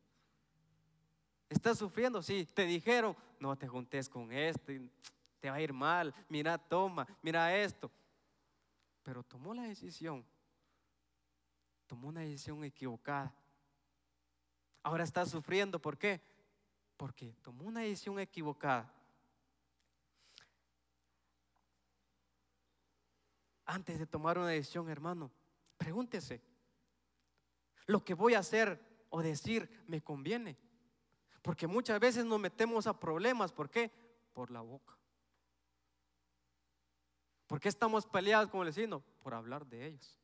¿Estás 1.50 1.77
sufriendo? 1.77 2.22
Sí, 2.22 2.46
te 2.54 2.65
dijeron, 2.65 3.15
no 3.39 3.56
te 3.56 3.68
juntes 3.68 4.10
con 4.10 4.32
este, 4.32 4.89
te 5.39 5.50
va 5.50 5.58
a 5.58 5.62
ir 5.62 5.74
mal, 5.74 6.13
mira, 6.27 6.58
toma, 6.58 7.08
mira 7.22 7.56
esto. 7.56 7.92
Pero 9.06 9.22
tomó 9.22 9.54
la 9.54 9.62
decisión, 9.62 10.26
tomó 11.86 12.08
una 12.08 12.22
decisión 12.22 12.64
equivocada. 12.64 13.32
Ahora 14.82 15.04
está 15.04 15.28
sufriendo, 15.28 15.80
¿por 15.80 15.96
qué? 15.96 16.20
Porque 16.98 17.36
tomó 17.44 17.66
una 17.66 17.82
decisión 17.82 18.20
equivocada. 18.20 18.92
Antes 23.64 24.00
de 24.00 24.08
tomar 24.08 24.40
una 24.40 24.48
decisión, 24.48 24.90
hermano, 24.90 25.30
pregúntese, 25.78 26.42
lo 27.86 28.04
que 28.04 28.16
voy 28.16 28.34
a 28.34 28.40
hacer 28.40 29.06
o 29.12 29.22
decir 29.22 29.84
me 29.86 30.02
conviene. 30.02 30.58
Porque 31.44 31.68
muchas 31.68 32.00
veces 32.00 32.26
nos 32.26 32.40
metemos 32.40 32.88
a 32.88 33.00
problemas. 33.00 33.52
¿Por 33.54 33.70
qué? 33.70 33.92
Por 34.34 34.50
la 34.50 34.62
boca. 34.62 34.98
¿Por 37.48 37.60
qué 37.60 37.70
estamos 37.70 38.06
peleados 38.06 38.50
con 38.50 38.62
el 38.62 38.68
vecino? 38.68 39.02
Por 39.22 39.34
hablar 39.34 39.66
de 39.66 39.88
ellos. 39.88 40.20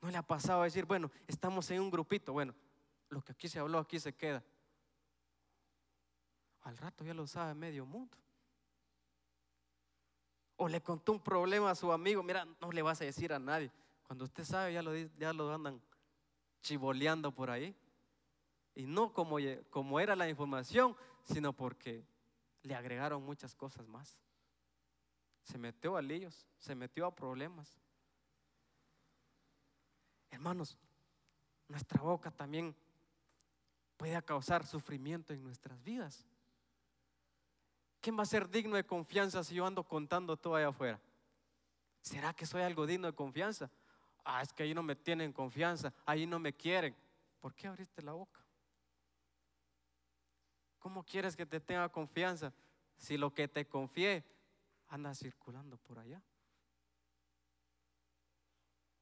No 0.00 0.10
le 0.10 0.16
ha 0.16 0.22
pasado 0.22 0.62
a 0.62 0.64
decir, 0.64 0.84
bueno, 0.84 1.10
estamos 1.26 1.70
en 1.70 1.80
un 1.80 1.90
grupito. 1.90 2.32
Bueno, 2.32 2.54
lo 3.08 3.20
que 3.22 3.32
aquí 3.32 3.48
se 3.48 3.58
habló, 3.58 3.78
aquí 3.78 3.98
se 3.98 4.14
queda. 4.14 4.42
Al 6.62 6.76
rato 6.76 7.04
ya 7.04 7.14
lo 7.14 7.26
sabe 7.26 7.54
medio 7.54 7.84
mundo. 7.84 8.16
O 10.56 10.68
le 10.68 10.80
contó 10.80 11.12
un 11.12 11.20
problema 11.20 11.70
a 11.70 11.74
su 11.74 11.90
amigo, 11.90 12.22
mira, 12.22 12.46
no 12.60 12.70
le 12.70 12.82
vas 12.82 13.00
a 13.00 13.04
decir 13.04 13.32
a 13.32 13.38
nadie. 13.38 13.70
Cuando 14.06 14.24
usted 14.24 14.44
sabe, 14.44 14.74
ya 14.74 14.82
lo, 14.82 14.94
ya 14.94 15.32
lo 15.32 15.52
andan 15.52 15.80
chivoleando 16.62 17.32
por 17.32 17.50
ahí. 17.50 17.74
Y 18.74 18.86
no 18.86 19.12
como, 19.12 19.36
como 19.70 20.00
era 20.00 20.14
la 20.14 20.28
información, 20.28 20.96
sino 21.24 21.52
porque 21.52 22.04
le 22.62 22.74
agregaron 22.74 23.22
muchas 23.22 23.54
cosas 23.54 23.86
más. 23.88 24.18
Se 25.50 25.58
metió 25.58 25.96
a 25.96 26.02
líos, 26.02 26.46
se 26.60 26.76
metió 26.76 27.04
a 27.06 27.12
problemas. 27.12 27.76
Hermanos, 30.30 30.78
nuestra 31.66 32.00
boca 32.00 32.30
también 32.30 32.72
puede 33.96 34.22
causar 34.22 34.64
sufrimiento 34.64 35.32
en 35.32 35.42
nuestras 35.42 35.82
vidas. 35.82 36.24
¿Quién 38.00 38.16
va 38.16 38.22
a 38.22 38.26
ser 38.26 38.48
digno 38.48 38.76
de 38.76 38.86
confianza 38.86 39.42
si 39.42 39.56
yo 39.56 39.66
ando 39.66 39.82
contando 39.82 40.36
todo 40.36 40.54
allá 40.54 40.68
afuera? 40.68 41.00
¿Será 42.00 42.32
que 42.32 42.46
soy 42.46 42.62
algo 42.62 42.86
digno 42.86 43.08
de 43.08 43.12
confianza? 43.12 43.68
Ah, 44.24 44.42
es 44.42 44.52
que 44.52 44.62
ahí 44.62 44.72
no 44.72 44.84
me 44.84 44.94
tienen 44.94 45.32
confianza, 45.32 45.92
ahí 46.06 46.28
no 46.28 46.38
me 46.38 46.52
quieren. 46.52 46.94
¿Por 47.40 47.56
qué 47.56 47.66
abriste 47.66 48.02
la 48.02 48.12
boca? 48.12 48.40
¿Cómo 50.78 51.02
quieres 51.02 51.34
que 51.34 51.44
te 51.44 51.58
tenga 51.58 51.88
confianza 51.88 52.52
si 52.96 53.16
lo 53.16 53.34
que 53.34 53.48
te 53.48 53.66
confié 53.66 54.24
anda 54.90 55.14
circulando 55.14 55.78
por 55.78 55.98
allá? 55.98 56.22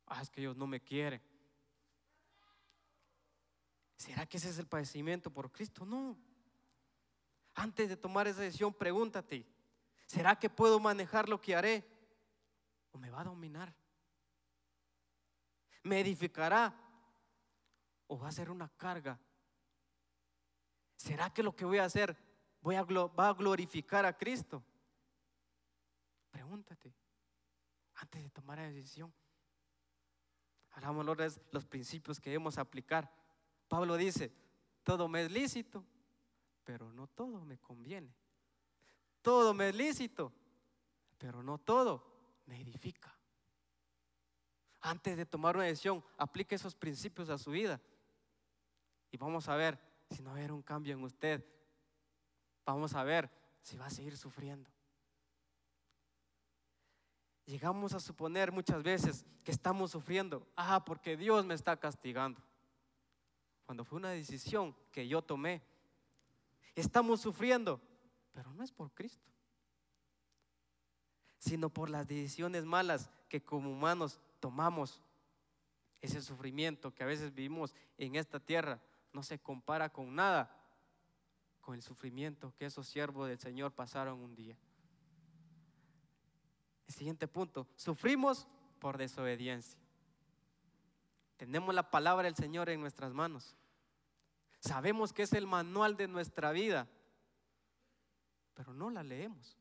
Ah, 0.06 0.22
es 0.22 0.30
que 0.30 0.40
ellos 0.40 0.56
no 0.56 0.66
me 0.66 0.80
quieren. 0.80 1.20
¿Será 3.96 4.26
que 4.26 4.36
ese 4.36 4.50
es 4.50 4.58
el 4.58 4.66
padecimiento 4.66 5.30
por 5.30 5.50
Cristo? 5.50 5.84
No. 5.84 6.16
Antes 7.54 7.88
de 7.88 7.96
tomar 7.96 8.28
esa 8.28 8.42
decisión, 8.42 8.72
pregúntate, 8.72 9.44
¿será 10.06 10.38
que 10.38 10.48
puedo 10.48 10.78
manejar 10.78 11.28
lo 11.28 11.40
que 11.40 11.56
haré? 11.56 11.84
¿O 12.92 12.98
me 12.98 13.10
va 13.10 13.22
a 13.22 13.24
dominar? 13.24 13.74
¿Me 15.82 16.00
edificará? 16.00 16.74
¿O 18.06 18.18
va 18.18 18.28
a 18.28 18.32
ser 18.32 18.50
una 18.50 18.68
carga? 18.68 19.18
¿Será 20.96 21.32
que 21.32 21.42
lo 21.42 21.56
que 21.56 21.64
voy 21.64 21.78
a 21.78 21.84
hacer 21.84 22.16
voy 22.60 22.76
a, 22.76 22.82
va 22.82 23.28
a 23.28 23.34
glorificar 23.34 24.04
a 24.06 24.16
Cristo? 24.16 24.62
Pregúntate 26.48 26.94
antes 27.96 28.22
de 28.22 28.30
tomar 28.30 28.56
la 28.56 28.70
decisión. 28.70 29.12
Hablamos 30.70 31.18
de 31.18 31.42
los 31.50 31.66
principios 31.66 32.18
que 32.18 32.30
debemos 32.30 32.56
aplicar. 32.56 33.12
Pablo 33.68 33.98
dice, 33.98 34.32
todo 34.82 35.08
me 35.08 35.26
es 35.26 35.30
lícito, 35.30 35.84
pero 36.64 36.90
no 36.90 37.06
todo 37.06 37.44
me 37.44 37.58
conviene. 37.58 38.16
Todo 39.20 39.52
me 39.52 39.68
es 39.68 39.74
lícito, 39.74 40.32
pero 41.18 41.42
no 41.42 41.58
todo 41.58 42.02
me 42.46 42.58
edifica. 42.62 43.14
Antes 44.80 45.18
de 45.18 45.26
tomar 45.26 45.54
una 45.54 45.66
decisión, 45.66 46.02
aplique 46.16 46.54
esos 46.54 46.74
principios 46.74 47.28
a 47.28 47.36
su 47.36 47.50
vida. 47.50 47.78
Y 49.10 49.18
vamos 49.18 49.50
a 49.50 49.56
ver 49.56 49.78
si 50.08 50.22
no 50.22 50.30
va 50.30 50.36
a 50.36 50.38
haber 50.38 50.52
un 50.52 50.62
cambio 50.62 50.94
en 50.94 51.04
usted. 51.04 51.44
Vamos 52.64 52.94
a 52.94 53.04
ver 53.04 53.30
si 53.60 53.76
va 53.76 53.84
a 53.84 53.90
seguir 53.90 54.16
sufriendo. 54.16 54.70
Llegamos 57.48 57.94
a 57.94 58.00
suponer 58.00 58.52
muchas 58.52 58.84
veces 58.84 59.24
que 59.42 59.50
estamos 59.50 59.90
sufriendo, 59.90 60.46
ah, 60.54 60.84
porque 60.84 61.16
Dios 61.16 61.44
me 61.46 61.54
está 61.54 61.76
castigando. 61.76 62.40
Cuando 63.64 63.84
fue 63.84 63.96
una 63.96 64.10
decisión 64.10 64.76
que 64.92 65.08
yo 65.08 65.22
tomé, 65.22 65.62
estamos 66.76 67.20
sufriendo 67.20 67.80
pero 68.38 68.54
no 68.54 68.62
es 68.62 68.70
por 68.70 68.92
Cristo, 68.92 69.26
sino 71.40 71.70
por 71.70 71.90
las 71.90 72.06
decisiones 72.06 72.64
malas 72.64 73.10
que 73.28 73.42
como 73.42 73.72
humanos 73.72 74.20
tomamos. 74.38 75.02
Ese 76.00 76.22
sufrimiento 76.22 76.94
que 76.94 77.02
a 77.02 77.06
veces 77.06 77.34
vivimos 77.34 77.74
en 77.96 78.14
esta 78.14 78.38
tierra 78.38 78.80
no 79.12 79.24
se 79.24 79.40
compara 79.40 79.88
con 79.88 80.14
nada 80.14 80.56
con 81.60 81.74
el 81.74 81.82
sufrimiento 81.82 82.54
que 82.56 82.66
esos 82.66 82.86
siervos 82.86 83.28
del 83.28 83.40
Señor 83.40 83.72
pasaron 83.72 84.20
un 84.20 84.36
día. 84.36 84.56
El 86.88 86.94
siguiente 86.94 87.28
punto, 87.28 87.68
sufrimos 87.76 88.48
por 88.80 88.96
desobediencia. 88.96 89.78
Tenemos 91.36 91.74
la 91.74 91.90
palabra 91.90 92.24
del 92.24 92.34
Señor 92.34 92.70
en 92.70 92.80
nuestras 92.80 93.12
manos. 93.12 93.54
Sabemos 94.60 95.12
que 95.12 95.22
es 95.22 95.32
el 95.34 95.46
manual 95.46 95.96
de 95.96 96.08
nuestra 96.08 96.50
vida, 96.50 96.88
pero 98.54 98.74
no 98.74 98.90
la 98.90 99.04
leemos. 99.04 99.56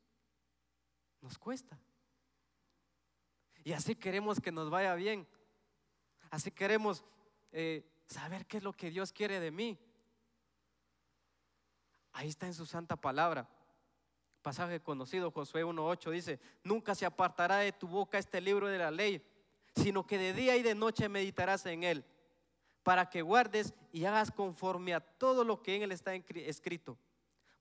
Nos 1.21 1.37
cuesta. 1.37 1.77
Y 3.63 3.73
así 3.73 3.95
queremos 3.95 4.39
que 4.39 4.51
nos 4.51 4.69
vaya 4.69 4.95
bien. 4.95 5.27
Así 6.31 6.51
queremos 6.51 7.03
eh, 7.51 7.85
saber 8.07 8.47
qué 8.47 8.57
es 8.57 8.63
lo 8.63 8.73
que 8.73 8.89
Dios 8.89 9.11
quiere 9.11 9.39
de 9.39 9.51
mí. 9.51 9.77
Ahí 12.13 12.29
está 12.29 12.47
en 12.47 12.53
su 12.53 12.65
santa 12.65 12.95
palabra. 12.95 13.47
Pasaje 14.47 14.79
conocido, 14.79 15.29
Josué 15.29 15.65
1.8 15.65 16.09
dice, 16.09 16.39
nunca 16.63 16.95
se 16.95 17.05
apartará 17.05 17.57
de 17.57 17.73
tu 17.73 17.85
boca 17.85 18.17
este 18.17 18.39
libro 18.39 18.67
de 18.67 18.77
la 18.77 18.89
ley, 18.89 19.21
sino 19.75 20.07
que 20.07 20.17
de 20.17 20.31
día 20.31 20.55
y 20.55 20.63
de 20.63 20.73
noche 20.73 21.09
meditarás 21.09 21.65
en 21.65 21.83
él, 21.83 22.05
para 22.81 23.09
que 23.09 23.21
guardes 23.21 23.73
y 23.91 24.05
hagas 24.05 24.31
conforme 24.31 24.93
a 24.93 25.01
todo 25.01 25.43
lo 25.43 25.61
que 25.61 25.75
en 25.75 25.81
él 25.81 25.91
está 25.91 26.15
escrito, 26.15 26.97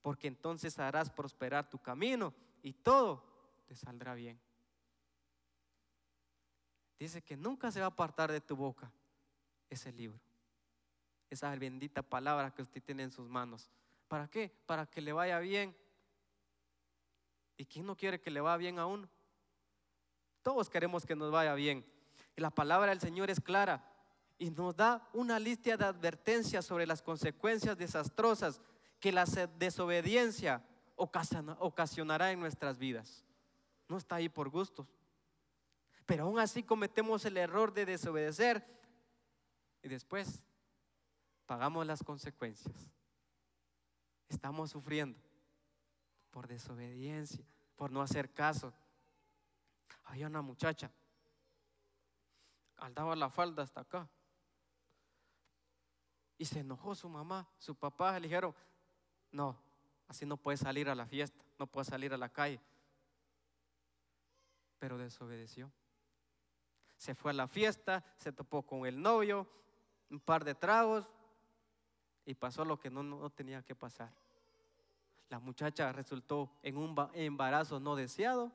porque 0.00 0.28
entonces 0.28 0.78
harás 0.78 1.10
prosperar 1.10 1.68
tu 1.68 1.80
camino 1.80 2.32
y 2.62 2.72
todo 2.72 3.24
te 3.66 3.74
saldrá 3.74 4.14
bien. 4.14 4.38
Dice 7.00 7.20
que 7.20 7.36
nunca 7.36 7.72
se 7.72 7.80
va 7.80 7.86
a 7.86 7.88
apartar 7.88 8.30
de 8.30 8.40
tu 8.40 8.54
boca 8.54 8.92
ese 9.68 9.90
libro, 9.90 10.20
esa 11.30 11.52
bendita 11.56 12.04
palabra 12.04 12.54
que 12.54 12.62
usted 12.62 12.80
tiene 12.80 13.02
en 13.02 13.10
sus 13.10 13.28
manos. 13.28 13.72
¿Para 14.06 14.28
qué? 14.28 14.54
Para 14.66 14.86
que 14.86 15.00
le 15.00 15.12
vaya 15.12 15.40
bien. 15.40 15.76
¿Y 17.56 17.64
quién 17.64 17.86
no 17.86 17.96
quiere 17.96 18.20
que 18.20 18.30
le 18.30 18.40
vaya 18.40 18.56
bien 18.56 18.78
a 18.78 18.86
uno? 18.86 19.08
Todos 20.42 20.68
queremos 20.68 21.06
que 21.06 21.16
nos 21.16 21.30
vaya 21.30 21.54
bien. 21.54 21.84
Y 22.36 22.40
la 22.40 22.50
palabra 22.50 22.90
del 22.90 23.00
Señor 23.00 23.30
es 23.30 23.40
clara 23.40 23.84
y 24.38 24.50
nos 24.50 24.76
da 24.76 25.08
una 25.14 25.38
lista 25.38 25.76
de 25.76 25.84
advertencias 25.84 26.64
sobre 26.64 26.86
las 26.86 27.02
consecuencias 27.02 27.76
desastrosas 27.76 28.60
que 29.00 29.12
la 29.12 29.24
desobediencia 29.58 30.62
ocasionará 30.96 32.32
en 32.32 32.40
nuestras 32.40 32.78
vidas. 32.78 33.24
No 33.88 33.96
está 33.96 34.16
ahí 34.16 34.28
por 34.28 34.50
gustos. 34.50 34.86
Pero 36.04 36.24
aún 36.24 36.38
así 36.38 36.62
cometemos 36.62 37.24
el 37.24 37.36
error 37.36 37.72
de 37.72 37.86
desobedecer 37.86 38.64
y 39.82 39.88
después 39.88 40.40
pagamos 41.46 41.86
las 41.86 42.02
consecuencias. 42.02 42.74
Estamos 44.28 44.70
sufriendo 44.70 45.25
por 46.36 46.48
desobediencia, 46.48 47.42
por 47.76 47.90
no 47.90 48.02
hacer 48.02 48.34
caso. 48.34 48.70
Había 50.04 50.26
una 50.26 50.42
muchacha, 50.42 50.90
aldaba 52.76 53.16
la 53.16 53.30
falda 53.30 53.62
hasta 53.62 53.80
acá. 53.80 54.06
Y 56.36 56.44
se 56.44 56.60
enojó 56.60 56.94
su 56.94 57.08
mamá, 57.08 57.48
su 57.56 57.74
papá 57.74 58.20
le 58.20 58.28
dijeron, 58.28 58.54
no, 59.32 59.58
así 60.08 60.26
no 60.26 60.36
puede 60.36 60.58
salir 60.58 60.90
a 60.90 60.94
la 60.94 61.06
fiesta, 61.06 61.42
no 61.58 61.66
puede 61.66 61.86
salir 61.86 62.12
a 62.12 62.18
la 62.18 62.28
calle. 62.28 62.60
Pero 64.78 64.98
desobedeció. 64.98 65.72
Se 66.98 67.14
fue 67.14 67.30
a 67.30 67.34
la 67.34 67.48
fiesta, 67.48 68.04
se 68.18 68.30
topó 68.30 68.60
con 68.60 68.84
el 68.84 69.00
novio, 69.00 69.48
un 70.10 70.20
par 70.20 70.44
de 70.44 70.54
tragos 70.54 71.08
y 72.26 72.34
pasó 72.34 72.62
lo 72.66 72.78
que 72.78 72.90
no 72.90 73.30
tenía 73.30 73.62
que 73.62 73.74
pasar. 73.74 74.25
La 75.28 75.38
muchacha 75.40 75.92
resultó 75.92 76.50
en 76.62 76.76
un 76.76 76.94
embarazo 77.14 77.80
no 77.80 77.96
deseado. 77.96 78.52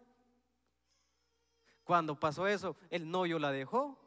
Cuando 1.84 2.18
pasó 2.20 2.48
eso, 2.48 2.78
el 2.90 3.10
novio 3.10 3.40
la 3.40 3.52
dejó. 3.52 3.98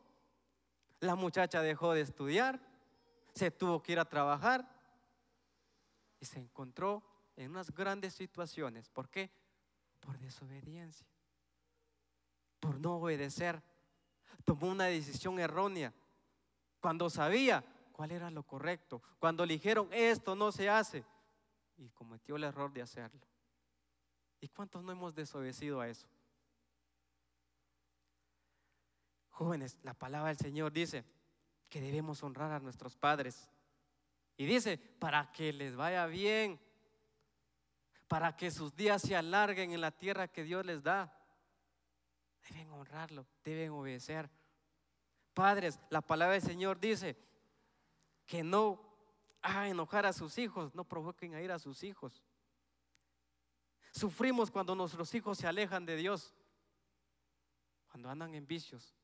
La 1.01 1.15
muchacha 1.15 1.61
dejó 1.61 1.93
de 1.93 2.01
estudiar, 2.01 2.59
se 3.35 3.51
tuvo 3.51 3.83
que 3.83 3.93
ir 3.93 3.99
a 3.99 4.09
trabajar 4.09 4.67
y 6.19 6.25
se 6.25 6.39
encontró 6.39 7.03
en 7.37 7.51
unas 7.51 7.71
grandes 7.75 8.15
situaciones. 8.15 8.89
¿Por 8.89 9.11
qué? 9.11 9.31
Por 10.01 10.19
desobediencia, 10.19 11.07
por 12.61 12.79
no 12.79 12.97
obedecer. 12.97 13.63
Tomó 14.45 14.69
una 14.69 14.87
decisión 14.87 15.39
errónea 15.39 15.93
cuando 16.81 17.11
sabía 17.11 17.63
cuál 17.93 18.13
era 18.13 18.31
lo 18.31 18.43
correcto, 18.43 19.03
cuando 19.19 19.45
le 19.45 19.55
dijeron 19.55 19.89
esto 19.93 20.35
no 20.35 20.53
se 20.53 20.71
hace 20.71 21.05
y 21.77 21.89
cometió 21.91 22.37
el 22.37 22.45
error 22.45 22.73
de 22.73 22.83
hacerlo. 22.83 23.21
¿Y 24.41 24.49
cuántos 24.49 24.83
no 24.83 24.93
hemos 24.93 25.15
desobedecido 25.15 25.81
a 25.81 25.89
eso? 25.89 26.07
Jóvenes, 29.31 29.79
la 29.83 29.95
palabra 29.95 30.29
del 30.29 30.39
Señor 30.39 30.73
dice 30.73 31.05
que 31.69 31.81
debemos 31.81 32.23
honrar 32.23 32.53
a 32.53 32.61
nuestros 32.61 32.97
padres. 32.97 33.49
Y 34.37 34.47
dice, 34.47 34.79
para 34.79 35.33
que 35.33 35.53
les 35.53 35.75
vaya 35.75 36.07
bien, 36.07 36.61
para 38.07 38.37
que 38.37 38.51
sus 38.51 38.75
días 38.77 39.03
se 39.03 39.17
alarguen 39.17 39.73
en 39.73 39.81
la 39.81 39.91
tierra 39.91 40.29
que 40.29 40.45
Dios 40.45 40.65
les 40.65 40.83
da. 40.83 41.13
Deben 42.49 42.71
honrarlo, 42.71 43.27
deben 43.43 43.71
obedecer. 43.71 44.31
Padres, 45.33 45.81
la 45.91 46.01
palabra 46.01 46.35
del 46.35 46.43
Señor 46.43 46.79
dice 46.79 47.17
que 48.27 48.45
no 48.45 48.94
a 49.45 49.69
enojar 49.69 50.07
a 50.07 50.13
sus 50.13 50.39
hijos, 50.39 50.75
no 50.75 50.85
provoquen 50.85 51.35
a 51.35 51.43
ir 51.43 51.53
a 51.53 51.59
sus 51.59 51.85
hijos. 51.85 52.23
Sufrimos 53.93 54.51
cuando 54.51 54.75
nuestros 54.75 55.15
hijos 55.15 55.37
se 55.37 55.47
alejan 55.47 55.85
de 55.85 55.97
Dios, 55.97 56.35
cuando 57.91 58.09
andan 58.09 58.35
en 58.35 58.47
vicios, 58.47 58.97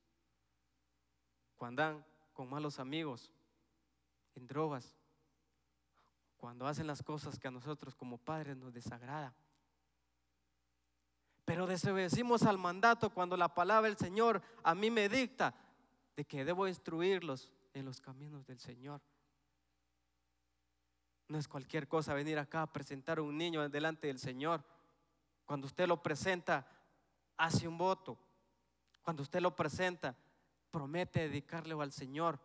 cuando 1.56 1.82
andan 1.82 2.06
con 2.32 2.48
malos 2.48 2.80
amigos, 2.80 3.30
en 4.34 4.46
drogas, 4.46 4.96
cuando 6.38 6.66
hacen 6.66 6.86
las 6.86 7.02
cosas 7.02 7.38
que 7.38 7.48
a 7.48 7.50
nosotros 7.50 7.94
como 7.94 8.16
padres 8.16 8.56
nos 8.56 8.72
desagrada. 8.72 9.34
Pero 11.44 11.66
desobedecimos 11.66 12.44
al 12.44 12.56
mandato 12.56 13.10
cuando 13.10 13.36
la 13.36 13.54
palabra 13.54 13.88
del 13.88 13.98
Señor 13.98 14.40
a 14.62 14.74
mí 14.74 14.90
me 14.90 15.10
dicta 15.10 15.54
de 16.16 16.24
que 16.24 16.46
debo 16.46 16.66
instruirlos 16.66 17.52
en 17.74 17.84
los 17.84 18.00
caminos 18.00 18.46
del 18.46 18.58
Señor. 18.58 19.02
No 21.30 21.38
es 21.38 21.46
cualquier 21.46 21.86
cosa 21.86 22.12
venir 22.12 22.40
acá 22.40 22.62
a 22.62 22.72
presentar 22.72 23.18
a 23.18 23.22
un 23.22 23.38
niño 23.38 23.68
delante 23.68 24.08
del 24.08 24.18
Señor. 24.18 24.64
Cuando 25.44 25.68
usted 25.68 25.86
lo 25.86 26.02
presenta, 26.02 26.66
hace 27.36 27.68
un 27.68 27.78
voto. 27.78 28.18
Cuando 29.00 29.22
usted 29.22 29.40
lo 29.40 29.54
presenta, 29.54 30.16
promete 30.72 31.20
dedicarle 31.20 31.80
al 31.80 31.92
Señor, 31.92 32.40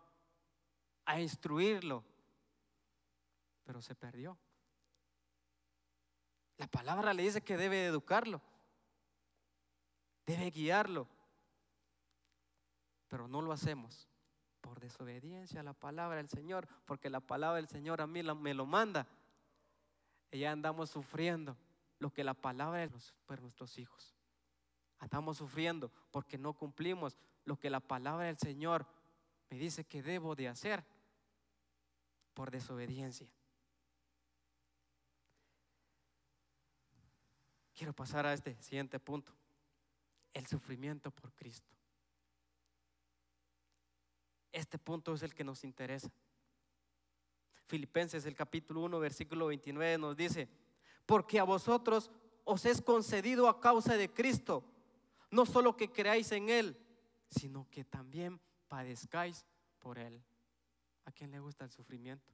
a 1.04 1.20
instruirlo. 1.20 2.04
Pero 3.64 3.82
se 3.82 3.96
perdió. 3.96 4.38
La 6.58 6.68
palabra 6.68 7.12
le 7.16 7.24
dice 7.24 7.42
que 7.42 7.58
debe 7.58 7.88
educarlo, 7.88 8.40
debe 10.28 10.52
guiarlo, 10.52 11.08
pero 13.08 13.28
no 13.28 13.42
lo 13.42 13.52
hacemos 13.52 14.08
por 14.66 14.80
desobediencia 14.80 15.60
a 15.60 15.64
la 15.64 15.74
palabra 15.74 16.18
del 16.18 16.28
Señor, 16.28 16.68
porque 16.86 17.12
la 17.12 17.20
palabra 17.20 17.58
del 17.58 17.68
Señor 17.68 18.02
a 18.02 18.08
mí 18.08 18.24
me 18.24 18.56
lo 18.56 18.66
manda. 18.66 19.06
Y 20.32 20.40
ya 20.40 20.52
andamos 20.52 20.90
sufriendo 20.90 21.56
lo 22.00 22.12
que 22.12 22.24
la 22.24 22.34
palabra 22.34 22.84
es 22.84 23.14
por 23.28 23.40
nuestros 23.42 23.78
hijos. 23.78 24.16
Andamos 24.98 25.38
sufriendo 25.38 25.92
porque 26.10 26.40
no 26.40 26.54
cumplimos 26.54 27.16
lo 27.44 27.60
que 27.60 27.70
la 27.70 27.80
palabra 27.80 28.26
del 28.26 28.40
Señor 28.40 28.88
me 29.52 29.60
dice 29.60 29.84
que 29.86 30.02
debo 30.02 30.36
de 30.36 30.48
hacer 30.48 30.84
por 32.34 32.50
desobediencia. 32.50 33.30
Quiero 37.76 37.94
pasar 37.94 38.26
a 38.26 38.34
este 38.34 38.60
siguiente 38.64 39.00
punto, 39.00 39.32
el 40.34 40.48
sufrimiento 40.48 41.12
por 41.12 41.32
Cristo. 41.34 41.70
Este 44.56 44.80
punto 44.80 45.14
es 45.14 45.22
el 45.22 45.36
que 45.36 45.44
nos 45.44 45.66
interesa. 45.66 46.10
Filipenses 47.68 48.26
el 48.26 48.36
capítulo 48.36 48.84
1 48.84 49.00
versículo 49.02 49.48
29 49.48 49.98
nos 49.98 50.16
dice, 50.16 50.48
porque 51.06 51.42
a 51.42 51.44
vosotros 51.44 52.10
os 52.46 52.66
es 52.66 52.82
concedido 52.82 53.50
a 53.50 53.60
causa 53.60 53.98
de 53.98 54.14
Cristo, 54.14 54.64
no 55.30 55.46
solo 55.46 55.76
que 55.76 55.92
creáis 55.92 56.32
en 56.32 56.48
Él, 56.48 56.78
sino 57.30 57.70
que 57.70 57.84
también 57.84 58.40
padezcáis 58.70 59.46
por 59.78 60.00
Él. 60.00 60.24
¿A 61.04 61.12
quién 61.12 61.32
le 61.32 61.42
gusta 61.42 61.66
el 61.66 61.72
sufrimiento? 61.72 62.32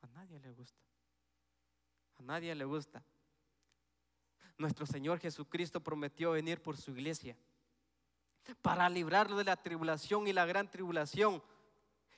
A 0.00 0.08
nadie 0.08 0.40
le 0.40 0.50
gusta. 0.50 0.82
A 2.16 2.22
nadie 2.22 2.52
le 2.52 2.64
gusta. 2.64 3.00
Nuestro 4.58 4.86
Señor 4.86 5.20
Jesucristo 5.20 5.78
prometió 5.78 6.32
venir 6.32 6.60
por 6.60 6.76
su 6.76 6.90
iglesia 6.90 7.36
para 8.60 8.88
librarlo 8.88 9.36
de 9.36 9.44
la 9.44 9.56
tribulación 9.56 10.26
y 10.26 10.32
la 10.32 10.46
gran 10.46 10.70
tribulación. 10.70 11.42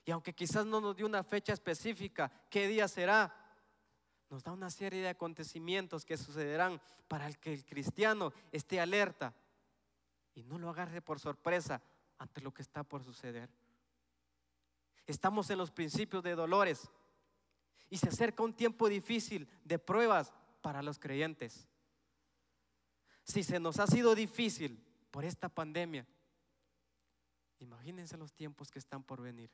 Y 0.04 0.10
aunque 0.10 0.34
quizás 0.34 0.66
no 0.66 0.80
nos 0.80 0.96
dio 0.96 1.06
una 1.06 1.22
fecha 1.22 1.52
específica, 1.52 2.30
qué 2.50 2.68
día 2.68 2.88
será, 2.88 3.34
nos 4.30 4.42
da 4.42 4.52
una 4.52 4.70
serie 4.70 5.00
de 5.00 5.08
acontecimientos 5.08 6.04
que 6.04 6.16
sucederán 6.16 6.80
para 7.08 7.32
que 7.34 7.52
el 7.52 7.64
cristiano 7.64 8.32
esté 8.52 8.80
alerta 8.80 9.34
y 10.34 10.42
no 10.42 10.58
lo 10.58 10.68
agarre 10.70 11.00
por 11.00 11.20
sorpresa 11.20 11.80
ante 12.18 12.40
lo 12.40 12.52
que 12.52 12.62
está 12.62 12.82
por 12.82 13.04
suceder. 13.04 13.48
Estamos 15.06 15.50
en 15.50 15.58
los 15.58 15.70
principios 15.70 16.22
de 16.22 16.34
dolores 16.34 16.90
y 17.90 17.98
se 17.98 18.08
acerca 18.08 18.42
un 18.42 18.54
tiempo 18.54 18.88
difícil 18.88 19.48
de 19.64 19.78
pruebas 19.78 20.32
para 20.62 20.82
los 20.82 20.98
creyentes. 20.98 21.68
Si 23.22 23.42
se 23.42 23.60
nos 23.60 23.78
ha 23.78 23.86
sido 23.86 24.14
difícil 24.14 24.82
por 25.14 25.24
esta 25.24 25.48
pandemia, 25.48 26.04
imagínense 27.60 28.16
los 28.16 28.32
tiempos 28.32 28.72
que 28.72 28.80
están 28.80 29.04
por 29.04 29.22
venir. 29.22 29.48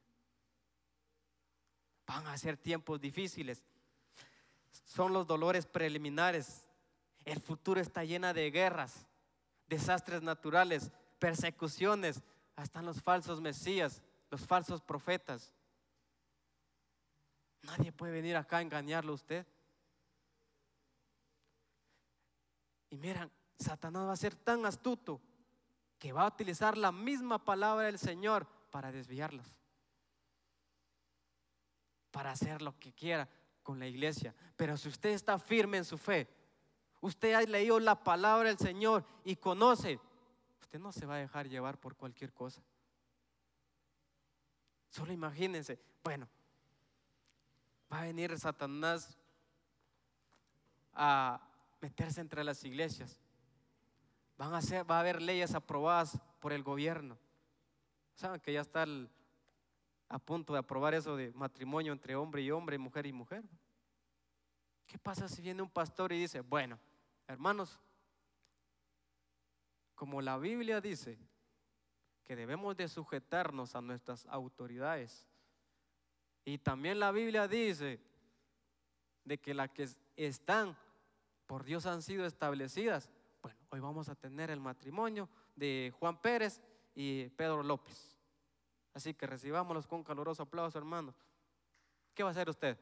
Van 2.06 2.26
a 2.28 2.38
ser 2.38 2.56
tiempos 2.56 2.98
difíciles. 2.98 3.62
Son 4.86 5.12
los 5.12 5.26
dolores 5.26 5.66
preliminares. 5.66 6.64
El 7.26 7.40
futuro 7.40 7.78
está 7.78 8.04
llena 8.04 8.32
de 8.32 8.50
guerras, 8.50 9.06
desastres 9.68 10.22
naturales, 10.22 10.92
persecuciones, 11.18 12.22
hasta 12.56 12.80
los 12.80 13.02
falsos 13.02 13.42
mesías, 13.42 14.02
los 14.30 14.46
falsos 14.46 14.80
profetas. 14.80 15.52
Nadie 17.60 17.92
puede 17.92 18.14
venir 18.14 18.34
acá 18.34 18.56
a 18.56 18.62
engañarlo 18.62 19.12
a 19.12 19.16
usted. 19.16 19.46
Y 22.88 22.96
miran, 22.96 23.30
Satanás 23.58 24.06
va 24.06 24.12
a 24.12 24.16
ser 24.16 24.34
tan 24.34 24.64
astuto 24.64 25.20
que 26.00 26.12
va 26.12 26.24
a 26.24 26.28
utilizar 26.28 26.78
la 26.78 26.90
misma 26.90 27.44
palabra 27.44 27.84
del 27.84 27.98
Señor 27.98 28.46
para 28.70 28.90
desviarlos, 28.90 29.54
para 32.10 32.32
hacer 32.32 32.62
lo 32.62 32.76
que 32.78 32.94
quiera 32.94 33.28
con 33.62 33.78
la 33.78 33.86
iglesia. 33.86 34.34
Pero 34.56 34.78
si 34.78 34.88
usted 34.88 35.10
está 35.10 35.38
firme 35.38 35.76
en 35.76 35.84
su 35.84 35.98
fe, 35.98 36.26
usted 37.02 37.34
ha 37.34 37.42
leído 37.42 37.78
la 37.78 38.02
palabra 38.02 38.48
del 38.48 38.56
Señor 38.56 39.04
y 39.24 39.36
conoce, 39.36 40.00
usted 40.62 40.80
no 40.80 40.90
se 40.90 41.04
va 41.04 41.16
a 41.16 41.18
dejar 41.18 41.48
llevar 41.48 41.78
por 41.78 41.94
cualquier 41.94 42.32
cosa. 42.32 42.62
Solo 44.88 45.12
imagínense, 45.12 45.78
bueno, 46.02 46.26
va 47.92 48.00
a 48.00 48.04
venir 48.04 48.36
Satanás 48.38 49.18
a 50.94 51.46
meterse 51.82 52.22
entre 52.22 52.42
las 52.42 52.64
iglesias. 52.64 53.20
Van 54.40 54.54
a 54.54 54.62
ser, 54.62 54.90
va 54.90 54.96
a 54.96 55.00
haber 55.00 55.20
leyes 55.20 55.54
aprobadas 55.54 56.18
por 56.38 56.54
el 56.54 56.62
gobierno. 56.62 57.18
Saben 58.14 58.40
que 58.40 58.54
ya 58.54 58.62
está 58.62 58.86
a 60.08 60.18
punto 60.18 60.54
de 60.54 60.60
aprobar 60.60 60.94
eso 60.94 61.14
de 61.14 61.30
matrimonio 61.32 61.92
entre 61.92 62.16
hombre 62.16 62.40
y 62.40 62.50
hombre, 62.50 62.78
mujer 62.78 63.04
y 63.04 63.12
mujer. 63.12 63.44
¿Qué 64.86 64.98
pasa 64.98 65.28
si 65.28 65.42
viene 65.42 65.60
un 65.60 65.68
pastor 65.68 66.10
y 66.12 66.18
dice, 66.18 66.40
bueno, 66.40 66.78
hermanos, 67.26 67.78
como 69.94 70.22
la 70.22 70.38
Biblia 70.38 70.80
dice 70.80 71.18
que 72.24 72.34
debemos 72.34 72.74
de 72.78 72.88
sujetarnos 72.88 73.74
a 73.74 73.82
nuestras 73.82 74.24
autoridades, 74.24 75.28
y 76.46 76.56
también 76.56 76.98
la 76.98 77.12
Biblia 77.12 77.46
dice 77.46 78.00
de 79.22 79.36
que 79.36 79.52
las 79.52 79.68
que 79.68 79.86
están 80.16 80.78
por 81.44 81.62
Dios 81.62 81.84
han 81.84 82.00
sido 82.00 82.24
establecidas. 82.24 83.10
Hoy 83.72 83.78
vamos 83.78 84.08
a 84.08 84.16
tener 84.16 84.50
el 84.50 84.58
matrimonio 84.58 85.28
de 85.54 85.94
Juan 85.98 86.20
Pérez 86.20 86.60
y 86.92 87.28
Pedro 87.28 87.62
López. 87.62 88.16
Así 88.92 89.14
que 89.14 89.28
recibámoslos 89.28 89.86
con 89.86 90.02
caluroso 90.02 90.42
aplauso, 90.42 90.76
hermanos. 90.76 91.14
¿Qué 92.12 92.24
va 92.24 92.30
a 92.30 92.32
hacer 92.32 92.50
usted? 92.50 92.76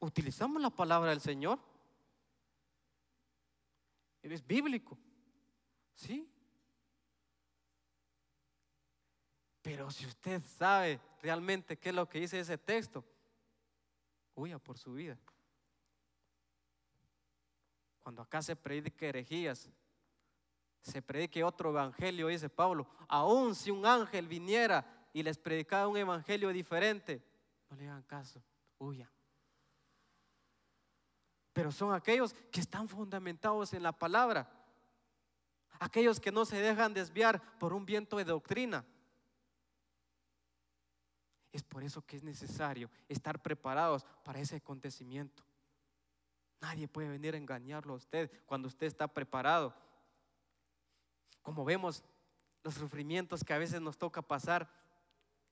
Utilizamos 0.00 0.62
la 0.62 0.70
palabra 0.70 1.10
del 1.10 1.20
Señor. 1.20 1.58
Es 4.22 4.46
bíblico. 4.46 4.96
¿Sí? 5.94 6.32
Pero 9.60 9.90
si 9.90 10.06
usted 10.06 10.42
sabe 10.56 10.98
realmente 11.20 11.76
qué 11.76 11.90
es 11.90 11.94
lo 11.94 12.08
que 12.08 12.20
dice 12.20 12.40
ese 12.40 12.56
texto, 12.56 13.04
huya 14.34 14.58
por 14.58 14.78
su 14.78 14.94
vida. 14.94 15.18
Cuando 18.06 18.22
acá 18.22 18.40
se 18.40 18.54
predique 18.54 19.08
herejías, 19.08 19.68
se 20.80 21.02
predique 21.02 21.42
otro 21.42 21.70
evangelio, 21.70 22.28
dice 22.28 22.48
Pablo, 22.48 22.86
aun 23.08 23.52
si 23.52 23.72
un 23.72 23.84
ángel 23.84 24.28
viniera 24.28 25.08
y 25.12 25.24
les 25.24 25.36
predicara 25.36 25.88
un 25.88 25.96
evangelio 25.96 26.50
diferente, 26.50 27.20
no 27.68 27.76
le 27.76 27.88
hagan 27.88 28.04
caso, 28.04 28.40
huyan. 28.78 29.10
Pero 31.52 31.72
son 31.72 31.92
aquellos 31.92 32.32
que 32.52 32.60
están 32.60 32.88
fundamentados 32.88 33.72
en 33.72 33.82
la 33.82 33.90
palabra, 33.90 34.48
aquellos 35.80 36.20
que 36.20 36.30
no 36.30 36.44
se 36.44 36.60
dejan 36.60 36.94
desviar 36.94 37.58
por 37.58 37.72
un 37.72 37.84
viento 37.84 38.18
de 38.18 38.24
doctrina 38.24 38.84
es 41.50 41.64
por 41.64 41.82
eso 41.82 42.02
que 42.02 42.16
es 42.16 42.22
necesario 42.22 42.88
estar 43.08 43.42
preparados 43.42 44.04
para 44.22 44.38
ese 44.38 44.54
acontecimiento. 44.54 45.45
Nadie 46.60 46.88
puede 46.88 47.08
venir 47.08 47.34
a 47.34 47.38
engañarlo 47.38 47.92
a 47.92 47.96
usted 47.96 48.30
cuando 48.46 48.68
usted 48.68 48.86
está 48.86 49.08
preparado. 49.08 49.74
Como 51.42 51.64
vemos, 51.64 52.02
los 52.62 52.74
sufrimientos 52.74 53.44
que 53.44 53.52
a 53.52 53.58
veces 53.58 53.80
nos 53.80 53.98
toca 53.98 54.22
pasar 54.22 54.68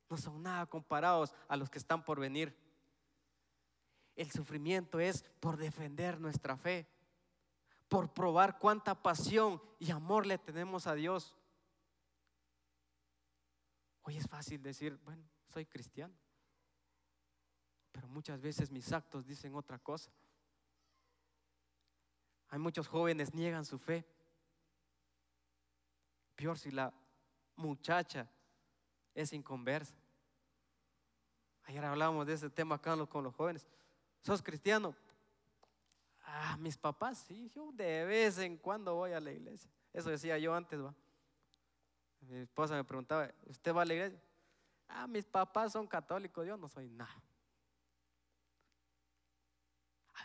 no 0.09 0.17
son 0.17 0.43
nada 0.43 0.65
comparados 0.65 1.33
a 1.47 1.55
los 1.55 1.69
que 1.69 1.77
están 1.77 2.03
por 2.03 2.19
venir. 2.19 2.55
El 4.15 4.31
sufrimiento 4.31 4.99
es 4.99 5.23
por 5.39 5.57
defender 5.57 6.19
nuestra 6.19 6.57
fe, 6.57 6.87
por 7.87 8.13
probar 8.13 8.59
cuánta 8.59 9.01
pasión 9.01 9.61
y 9.79 9.91
amor 9.91 10.25
le 10.25 10.37
tenemos 10.37 10.87
a 10.87 10.95
Dios. 10.95 11.35
Hoy 14.03 14.17
es 14.17 14.27
fácil 14.27 14.61
decir, 14.61 14.99
bueno, 15.03 15.23
soy 15.49 15.65
cristiano. 15.65 16.13
Pero 17.91 18.07
muchas 18.07 18.41
veces 18.41 18.71
mis 18.71 18.91
actos 18.91 19.25
dicen 19.25 19.55
otra 19.55 19.79
cosa. 19.79 20.11
Hay 22.55 22.59
muchos 22.59 22.87
jóvenes 22.87 23.33
niegan 23.33 23.65
su 23.65 23.77
fe. 23.77 24.05
Peor 26.37 26.57
si 26.57 26.71
la 26.71 26.93
muchacha 27.57 28.29
es 29.13 29.33
inconversa. 29.33 29.93
Ayer 31.65 31.83
hablábamos 31.83 32.25
de 32.25 32.31
ese 32.31 32.49
tema 32.49 32.75
acá 32.75 32.95
con 33.07 33.25
los 33.25 33.35
jóvenes. 33.35 33.67
¿Sos 34.21 34.41
cristiano? 34.41 34.95
Ah, 36.23 36.55
mis 36.57 36.77
papás, 36.77 37.25
sí, 37.27 37.51
yo 37.53 37.73
de 37.73 38.05
vez 38.05 38.37
en 38.37 38.55
cuando 38.55 38.95
voy 38.95 39.11
a 39.11 39.19
la 39.19 39.33
iglesia. 39.33 39.69
Eso 39.91 40.09
decía 40.09 40.37
yo 40.37 40.55
antes, 40.55 40.81
va. 40.81 40.95
Mi 42.21 42.37
esposa 42.37 42.75
me 42.75 42.85
preguntaba, 42.85 43.29
¿usted 43.47 43.75
va 43.75 43.81
a 43.81 43.85
la 43.85 43.95
iglesia? 43.95 44.21
Ah, 44.87 45.07
mis 45.07 45.25
papás 45.25 45.73
son 45.73 45.87
católicos, 45.87 46.47
yo 46.47 46.55
no 46.55 46.69
soy 46.69 46.87
nada. 46.87 47.21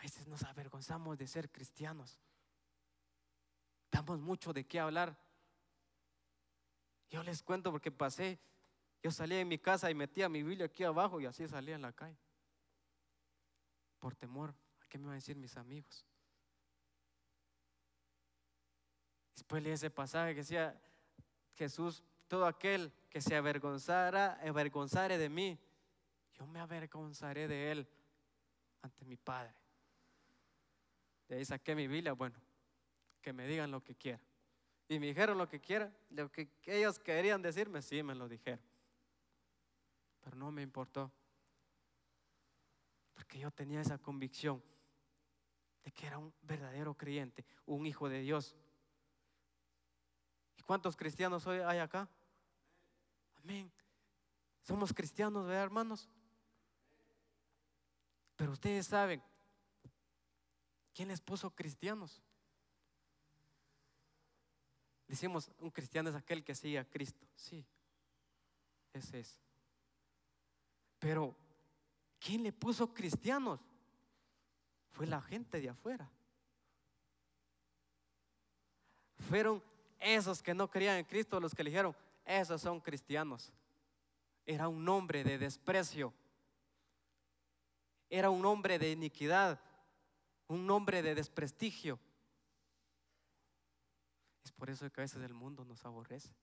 A 0.01 0.03
veces 0.03 0.27
nos 0.27 0.41
avergonzamos 0.41 1.15
de 1.15 1.27
ser 1.27 1.51
cristianos. 1.51 2.17
Damos 3.91 4.19
mucho 4.19 4.51
de 4.51 4.65
qué 4.65 4.79
hablar. 4.79 5.15
Yo 7.11 7.21
les 7.21 7.43
cuento 7.43 7.69
porque 7.69 7.91
pasé, 7.91 8.39
yo 9.03 9.11
salía 9.11 9.37
de 9.37 9.45
mi 9.45 9.59
casa 9.59 9.91
y 9.91 9.93
metía 9.93 10.27
mi 10.27 10.41
Biblia 10.41 10.65
aquí 10.65 10.83
abajo 10.83 11.21
y 11.21 11.27
así 11.27 11.47
salía 11.47 11.75
en 11.75 11.83
la 11.83 11.93
calle. 11.93 12.17
Por 13.99 14.15
temor, 14.15 14.55
¿a 14.81 14.87
qué 14.87 14.97
me 14.97 15.05
van 15.05 15.11
a 15.11 15.15
decir 15.17 15.37
mis 15.37 15.55
amigos? 15.55 16.03
Después 19.35 19.61
leí 19.61 19.73
ese 19.73 19.91
pasaje 19.91 20.31
que 20.33 20.41
decía, 20.41 20.81
Jesús 21.53 22.01
todo 22.27 22.47
aquel 22.47 22.91
que 23.07 23.21
se 23.21 23.35
avergonzara, 23.35 24.39
avergonzare 24.41 25.19
de 25.19 25.29
mí, 25.29 25.59
yo 26.33 26.47
me 26.47 26.59
avergonzaré 26.59 27.47
de 27.47 27.71
él 27.71 27.87
ante 28.81 29.05
mi 29.05 29.15
Padre. 29.15 29.60
De 31.31 31.45
saqué 31.45 31.75
mi 31.75 31.87
Biblia, 31.87 32.11
bueno, 32.11 32.35
que 33.21 33.31
me 33.31 33.47
digan 33.47 33.71
lo 33.71 33.81
que 33.81 33.95
quieran. 33.95 34.19
Y 34.89 34.99
me 34.99 35.07
dijeron 35.07 35.37
lo 35.37 35.47
que 35.47 35.61
quieran, 35.61 35.95
lo 36.09 36.29
que 36.29 36.49
ellos 36.65 36.99
querían 36.99 37.41
decirme, 37.41 37.81
sí, 37.81 38.03
me 38.03 38.13
lo 38.13 38.27
dijeron. 38.27 38.59
Pero 40.19 40.35
no 40.35 40.51
me 40.51 40.61
importó. 40.61 41.09
Porque 43.13 43.39
yo 43.39 43.49
tenía 43.49 43.79
esa 43.79 43.97
convicción 43.97 44.61
de 45.85 45.93
que 45.93 46.05
era 46.05 46.17
un 46.17 46.33
verdadero 46.41 46.95
creyente, 46.95 47.45
un 47.65 47.85
hijo 47.85 48.09
de 48.09 48.19
Dios. 48.19 48.53
¿Y 50.57 50.63
cuántos 50.63 50.97
cristianos 50.97 51.47
hoy 51.47 51.59
hay 51.59 51.79
acá? 51.79 52.09
Amén. 53.41 53.71
Somos 54.63 54.93
cristianos, 54.93 55.45
¿verdad, 55.45 55.63
hermanos? 55.63 56.09
Pero 58.35 58.51
ustedes 58.51 58.85
saben 58.85 59.23
¿Quién 60.93 61.07
les 61.07 61.21
puso 61.21 61.49
cristianos? 61.51 62.21
Decimos, 65.07 65.51
un 65.59 65.71
cristiano 65.71 66.09
es 66.09 66.15
aquel 66.15 66.43
que 66.43 66.55
sigue 66.55 66.79
a 66.79 66.85
Cristo. 66.85 67.25
Sí, 67.35 67.65
ese 68.93 69.19
es. 69.19 69.39
Pero, 70.99 71.35
¿quién 72.19 72.43
le 72.43 72.53
puso 72.53 72.93
cristianos? 72.93 73.59
Fue 74.91 75.07
la 75.07 75.21
gente 75.21 75.59
de 75.59 75.69
afuera. 75.69 76.09
Fueron 79.29 79.63
esos 79.99 80.41
que 80.41 80.53
no 80.53 80.69
creían 80.69 80.97
en 80.97 81.05
Cristo 81.05 81.39
los 81.39 81.53
que 81.53 81.63
le 81.63 81.69
dijeron, 81.69 81.95
esos 82.25 82.61
son 82.61 82.79
cristianos. 82.79 83.51
Era 84.45 84.67
un 84.67 84.83
nombre 84.83 85.23
de 85.23 85.37
desprecio. 85.37 86.13
Era 88.09 88.29
un 88.29 88.41
nombre 88.41 88.77
de 88.79 88.91
iniquidad. 88.91 89.59
Un 90.51 90.67
nombre 90.67 91.01
de 91.01 91.15
desprestigio. 91.15 91.97
Es 94.43 94.51
por 94.51 94.69
eso 94.69 94.91
que 94.91 94.99
a 94.99 95.05
veces 95.05 95.23
el 95.23 95.33
mundo 95.33 95.63
nos 95.63 95.85
aborrece. 95.85 96.35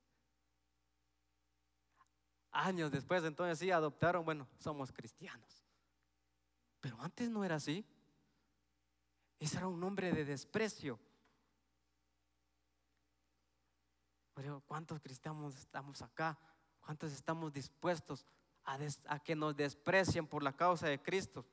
Años 2.50 2.90
después, 2.90 3.22
entonces 3.22 3.58
sí 3.58 3.70
adoptaron, 3.70 4.24
bueno, 4.24 4.48
somos 4.60 4.92
cristianos. 4.92 5.62
Pero 6.80 6.98
antes 7.02 7.28
no 7.28 7.44
era 7.44 7.56
así. 7.56 7.84
Ese 9.38 9.58
era 9.58 9.68
un 9.68 9.78
nombre 9.78 10.10
de 10.10 10.24
desprecio. 10.24 10.98
Pero 14.32 14.62
¿cuántos 14.66 15.00
cristianos 15.00 15.54
estamos 15.54 16.00
acá? 16.00 16.38
¿Cuántos 16.80 17.12
estamos 17.12 17.52
dispuestos 17.52 18.24
a, 18.64 18.78
a 19.08 19.18
que 19.20 19.36
nos 19.36 19.54
desprecien 19.54 20.26
por 20.26 20.42
la 20.42 20.56
causa 20.56 20.86
de 20.86 21.02
Cristo? 21.02 21.44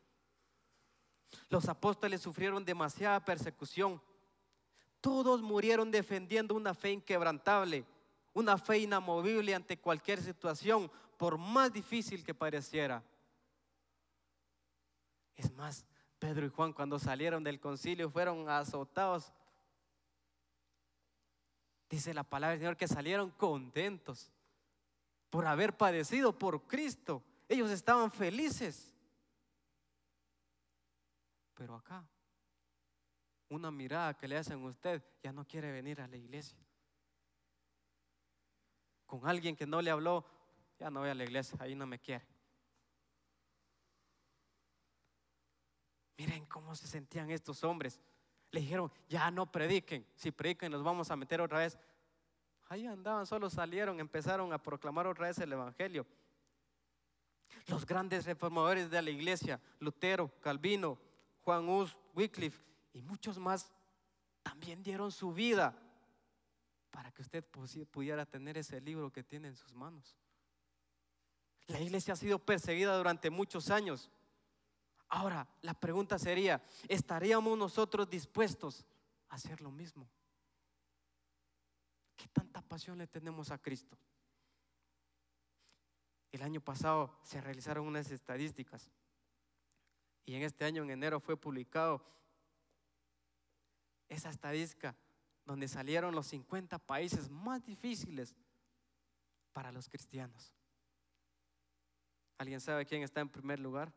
Los 1.49 1.67
apóstoles 1.67 2.21
sufrieron 2.21 2.65
demasiada 2.65 3.23
persecución. 3.23 4.01
Todos 5.01 5.41
murieron 5.41 5.91
defendiendo 5.91 6.55
una 6.55 6.73
fe 6.73 6.91
inquebrantable, 6.91 7.85
una 8.33 8.57
fe 8.57 8.79
inamovible 8.79 9.53
ante 9.53 9.77
cualquier 9.77 10.21
situación, 10.21 10.91
por 11.17 11.37
más 11.37 11.71
difícil 11.71 12.23
que 12.23 12.33
pareciera. 12.33 13.03
Es 15.35 15.51
más, 15.53 15.85
Pedro 16.19 16.45
y 16.45 16.49
Juan 16.49 16.73
cuando 16.73 16.97
salieron 16.97 17.43
del 17.43 17.59
concilio 17.59 18.09
fueron 18.09 18.49
azotados. 18.49 19.31
Dice 21.89 22.13
la 22.13 22.23
palabra 22.23 22.51
del 22.51 22.59
Señor 22.61 22.77
que 22.77 22.87
salieron 22.87 23.29
contentos 23.31 24.31
por 25.29 25.45
haber 25.45 25.77
padecido 25.77 26.37
por 26.37 26.63
Cristo. 26.63 27.21
Ellos 27.47 27.69
estaban 27.69 28.11
felices. 28.11 28.94
Pero 31.55 31.75
acá, 31.75 32.05
una 33.49 33.71
mirada 33.71 34.13
que 34.15 34.27
le 34.27 34.37
hacen 34.37 34.61
a 34.61 34.67
usted, 34.67 35.03
ya 35.23 35.31
no 35.31 35.45
quiere 35.45 35.71
venir 35.71 36.01
a 36.01 36.07
la 36.07 36.17
iglesia. 36.17 36.57
Con 39.05 39.27
alguien 39.27 39.55
que 39.55 39.65
no 39.65 39.81
le 39.81 39.91
habló, 39.91 40.25
ya 40.77 40.89
no 40.89 40.99
voy 40.99 41.09
a 41.09 41.15
la 41.15 41.23
iglesia, 41.23 41.57
ahí 41.61 41.75
no 41.75 41.87
me 41.87 41.99
quiere. 41.99 42.27
Miren 46.17 46.45
cómo 46.45 46.75
se 46.75 46.87
sentían 46.87 47.29
estos 47.29 47.63
hombres. 47.63 47.99
Le 48.51 48.61
dijeron, 48.61 48.91
ya 49.07 49.31
no 49.31 49.51
prediquen, 49.51 50.07
si 50.15 50.31
prediquen 50.31 50.71
nos 50.71 50.83
vamos 50.83 51.11
a 51.11 51.15
meter 51.15 51.41
otra 51.41 51.59
vez. 51.59 51.77
Ahí 52.67 52.87
andaban, 52.87 53.25
solo 53.25 53.49
salieron, 53.49 53.99
empezaron 53.99 54.51
a 54.51 54.61
proclamar 54.61 55.07
otra 55.07 55.27
vez 55.27 55.37
el 55.39 55.53
Evangelio. 55.53 56.05
Los 57.67 57.85
grandes 57.85 58.25
reformadores 58.25 58.89
de 58.89 59.01
la 59.01 59.09
iglesia, 59.09 59.61
Lutero, 59.79 60.31
Calvino, 60.41 60.97
Juan 61.45 61.69
Hus, 61.69 61.95
Wycliffe 62.15 62.59
y 62.91 63.01
muchos 63.03 63.37
más, 63.37 63.71
también 64.41 64.81
dieron 64.81 65.11
su 65.11 65.31
vida 65.31 65.77
para 66.89 67.11
que 67.11 67.21
usted 67.21 67.43
pudiera 67.45 68.25
tener 68.25 68.57
ese 68.57 68.81
libro 68.81 69.11
que 69.11 69.23
tiene 69.23 69.49
en 69.49 69.55
sus 69.55 69.73
manos. 69.73 70.17
La 71.67 71.79
iglesia 71.79 72.13
ha 72.13 72.17
sido 72.17 72.39
perseguida 72.39 72.97
durante 72.97 73.29
muchos 73.29 73.69
años. 73.69 74.09
Ahora, 75.07 75.47
la 75.61 75.75
pregunta 75.75 76.17
sería, 76.17 76.63
¿estaríamos 76.87 77.57
nosotros 77.57 78.09
dispuestos 78.09 78.85
a 79.29 79.35
hacer 79.35 79.61
lo 79.61 79.71
mismo? 79.71 80.09
¿Qué 82.15 82.27
tanta 82.29 82.61
pasión 82.61 82.97
le 82.97 83.07
tenemos 83.07 83.51
a 83.51 83.59
Cristo? 83.59 83.97
El 86.31 86.41
año 86.41 86.59
pasado 86.59 87.19
se 87.21 87.39
realizaron 87.39 87.85
unas 87.85 88.09
estadísticas 88.09 88.89
y 90.25 90.35
en 90.35 90.43
este 90.43 90.65
año, 90.65 90.83
en 90.83 90.89
enero, 90.89 91.19
fue 91.19 91.37
publicado 91.37 92.01
esa 94.09 94.29
estadística 94.29 94.95
donde 95.45 95.67
salieron 95.67 96.15
los 96.15 96.27
50 96.27 96.79
países 96.79 97.29
más 97.29 97.63
difíciles 97.63 98.35
para 99.53 99.71
los 99.71 99.87
cristianos. 99.87 100.53
¿Alguien 102.37 102.59
sabe 102.59 102.85
quién 102.85 103.03
está 103.03 103.21
en 103.21 103.29
primer 103.29 103.59
lugar? 103.59 103.93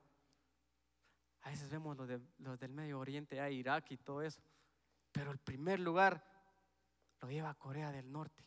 A 1.43 1.51
veces 1.51 1.71
vemos 1.71 1.97
los, 1.97 2.07
de, 2.07 2.21
del 2.59 2.73
Medio 2.73 2.99
Oriente, 2.99 3.41
a 3.41 3.51
Irak 3.51 3.91
y 3.91 3.97
todo 3.97 4.23
eso. 4.23 4.41
Pero 5.11 5.31
el 5.31 5.39
primer 5.39 5.81
lugar 5.81 6.23
lo 7.21 7.31
lleva 7.31 7.55
Corea 7.55 7.91
del 7.91 8.13
Norte. 8.13 8.45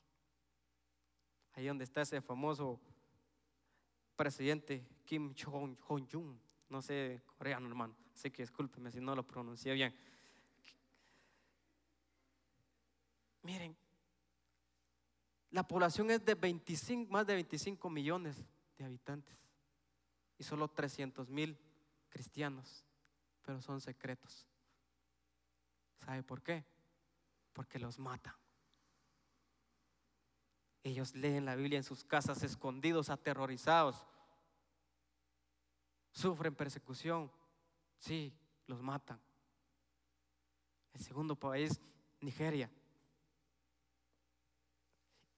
Ahí 1.54 1.65
donde 1.65 1.84
está 1.84 2.02
ese 2.02 2.22
famoso 2.22 2.80
presidente 4.15 4.88
Kim 5.04 5.34
Jong-un. 5.36 6.39
No 6.71 6.81
sé 6.81 7.21
coreano, 7.38 7.67
hermano. 7.67 7.93
Así 8.15 8.31
que 8.31 8.43
discúlpeme 8.43 8.89
si 8.91 9.01
no 9.01 9.13
lo 9.13 9.27
pronuncié 9.27 9.73
bien. 9.73 9.93
Miren, 13.43 13.75
la 15.49 15.67
población 15.67 16.10
es 16.12 16.23
de 16.23 16.34
25, 16.34 17.12
más 17.12 17.27
de 17.27 17.34
25 17.34 17.89
millones 17.89 18.38
de 18.77 18.86
habitantes 18.86 19.38
y 20.38 20.43
solo 20.43 20.69
300 20.69 21.29
mil 21.29 21.57
cristianos, 22.10 22.86
pero 23.41 23.62
son 23.62 23.81
secretos. 23.81 24.47
¿Sabe 26.05 26.23
por 26.23 26.41
qué? 26.41 26.63
Porque 27.51 27.79
los 27.79 27.99
matan. 27.99 28.34
Ellos 30.84 31.15
leen 31.15 31.43
la 31.43 31.55
Biblia 31.55 31.77
en 31.77 31.84
sus 31.84 32.05
casas 32.05 32.43
escondidos, 32.43 33.10
aterrorizados. 33.10 34.05
Sufren 36.12 36.56
persecución. 36.56 37.32
Sí, 37.97 38.34
los 38.67 38.82
matan. 38.82 39.19
El 40.93 41.02
segundo 41.02 41.36
país, 41.36 41.80
Nigeria. 42.19 42.69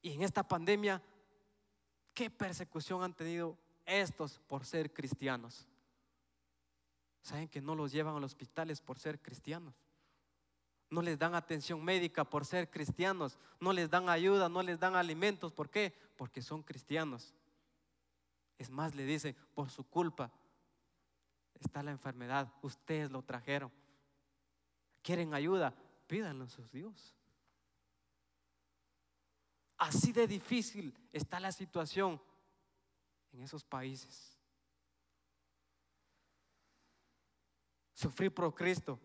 Y 0.01 0.12
en 0.13 0.23
esta 0.23 0.45
pandemia, 0.47 1.01
¿qué 2.13 2.29
persecución 2.29 3.03
han 3.03 3.13
tenido 3.13 3.57
estos 3.86 4.39
por 4.47 4.65
ser 4.65 4.91
cristianos? 4.91 5.67
¿Saben 7.21 7.47
que 7.47 7.62
no 7.62 7.75
los 7.75 7.91
llevan 7.91 8.15
a 8.15 8.19
los 8.19 8.31
hospitales 8.31 8.81
por 8.81 8.99
ser 8.99 9.21
cristianos? 9.21 9.75
No 10.89 11.01
les 11.01 11.17
dan 11.17 11.36
atención 11.36 11.83
médica 11.83 12.23
por 12.23 12.45
ser 12.45 12.69
cristianos. 12.69 13.38
No 13.59 13.73
les 13.73 13.89
dan 13.89 14.09
ayuda, 14.09 14.49
no 14.49 14.62
les 14.62 14.79
dan 14.79 14.95
alimentos. 14.95 15.53
¿Por 15.53 15.69
qué? 15.69 15.93
Porque 16.17 16.41
son 16.41 16.62
cristianos. 16.62 17.33
Es 18.57 18.69
más, 18.69 18.93
le 18.93 19.05
dice, 19.05 19.36
por 19.55 19.69
su 19.69 19.83
culpa 19.86 20.31
está 21.63 21.82
la 21.82 21.91
enfermedad. 21.91 22.52
Ustedes 22.62 23.10
lo 23.10 23.21
trajeron. 23.23 23.71
¿Quieren 25.02 25.34
ayuda? 25.34 25.73
Pídanlo 26.08 26.45
a 26.45 26.49
sus 26.49 26.71
Dios. 26.71 27.15
Así 29.78 30.12
de 30.13 30.28
difícil 30.28 30.93
está 31.12 31.39
la 31.39 31.52
situación 31.52 32.21
en 33.32 33.41
esos 33.41 33.63
países. 33.63 34.38
Sufrir 37.93 38.34
por 38.34 38.54
Cristo 38.54 38.99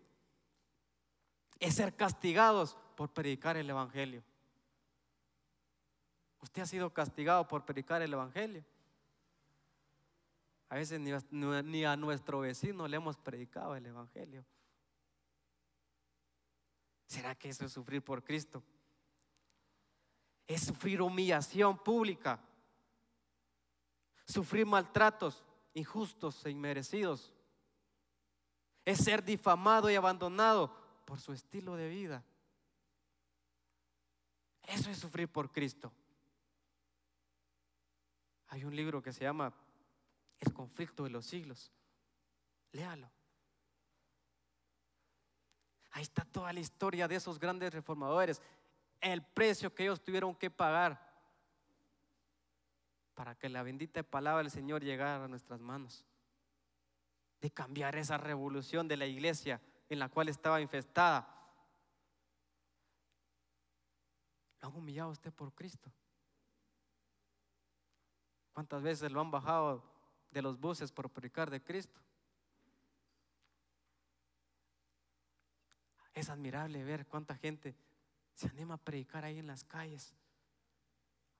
es 1.59 1.75
ser 1.75 1.95
castigados 1.95 2.77
por 2.95 3.11
predicar 3.13 3.57
el 3.57 3.69
Evangelio. 3.69 4.23
Usted 6.41 6.61
ha 6.61 6.65
sido 6.65 6.93
castigado 6.93 7.47
por 7.47 7.65
predicar 7.65 8.01
el 8.01 8.13
Evangelio. 8.13 8.63
A 10.69 10.75
veces 10.75 10.99
ni, 10.99 11.83
a 11.83 11.95
nuestro 11.97 12.39
vecino 12.41 12.87
le 12.87 12.97
hemos 12.97 13.17
predicado 13.17 13.75
el 13.75 13.85
Evangelio. 13.85 14.45
¿Será 17.07 17.33
que 17.35 17.49
eso 17.49 17.65
es 17.65 17.71
sufrir 17.71 18.03
por 18.03 18.23
Cristo? 18.23 18.63
Es 20.47 20.61
sufrir 20.61 21.01
humillación 21.01 21.77
pública, 21.77 22.39
sufrir 24.25 24.65
maltratos 24.65 25.43
injustos 25.73 26.45
e 26.45 26.51
inmerecidos 26.51 27.33
es 28.89 29.03
ser 29.03 29.23
difamado 29.23 29.89
y 29.91 29.95
abandonado 29.95 30.73
por 31.05 31.19
su 31.19 31.31
estilo 31.31 31.75
de 31.75 31.89
vida. 31.89 32.23
Eso 34.63 34.89
es 34.89 34.97
sufrir 34.97 35.31
por 35.31 35.51
Cristo. 35.51 35.91
Hay 38.47 38.63
un 38.63 38.75
libro 38.75 39.01
que 39.01 39.13
se 39.13 39.21
llama 39.21 39.53
El 40.39 40.53
conflicto 40.53 41.03
de 41.03 41.09
los 41.09 41.25
siglos. 41.25 41.71
Léalo. 42.71 43.09
Ahí 45.91 46.03
está 46.03 46.23
toda 46.23 46.53
la 46.53 46.59
historia 46.59 47.07
de 47.07 47.15
esos 47.15 47.39
grandes 47.39 47.73
reformadores, 47.73 48.41
el 49.01 49.23
precio 49.23 49.73
que 49.73 49.83
ellos 49.83 50.03
tuvieron 50.03 50.35
que 50.35 50.51
pagar 50.51 51.09
para 53.15 53.35
que 53.35 53.49
la 53.49 53.63
bendita 53.63 54.03
palabra 54.03 54.43
del 54.43 54.51
Señor 54.51 54.83
llegara 54.83 55.25
a 55.25 55.27
nuestras 55.27 55.59
manos. 55.59 56.05
De 57.41 57.51
cambiar 57.51 57.95
esa 57.95 58.17
revolución 58.17 58.87
de 58.87 58.97
la 58.97 59.05
iglesia 59.05 59.61
en 59.89 59.99
la 59.99 60.09
cual 60.09 60.29
estaba 60.29 60.61
infestada. 60.61 61.27
¿Lo 64.61 64.67
han 64.67 64.75
humillado 64.75 65.09
usted 65.09 65.33
por 65.33 65.53
Cristo? 65.53 65.91
¿Cuántas 68.53 68.81
veces 68.81 69.11
lo 69.11 69.21
han 69.21 69.31
bajado 69.31 69.83
de 70.31 70.41
los 70.41 70.59
buses 70.59 70.91
por 70.91 71.09
predicar 71.09 71.49
de 71.49 71.63
Cristo? 71.63 71.99
Es 76.13 76.29
admirable 76.29 76.83
ver 76.83 77.07
cuánta 77.07 77.35
gente 77.35 77.75
se 78.33 78.47
anima 78.47 78.75
a 78.75 78.77
predicar 78.77 79.23
ahí 79.23 79.39
en 79.39 79.47
las 79.47 79.63
calles. 79.63 80.13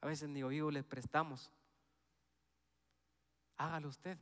A 0.01 0.07
veces 0.07 0.29
ni 0.29 0.43
oído 0.43 0.71
le 0.71 0.83
prestamos. 0.83 1.51
Hágalo 3.57 3.89
usted. 3.89 4.17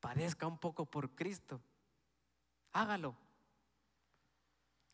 Padezca 0.00 0.46
un 0.46 0.58
poco 0.58 0.84
por 0.84 1.14
Cristo. 1.14 1.60
Hágalo. 2.72 3.16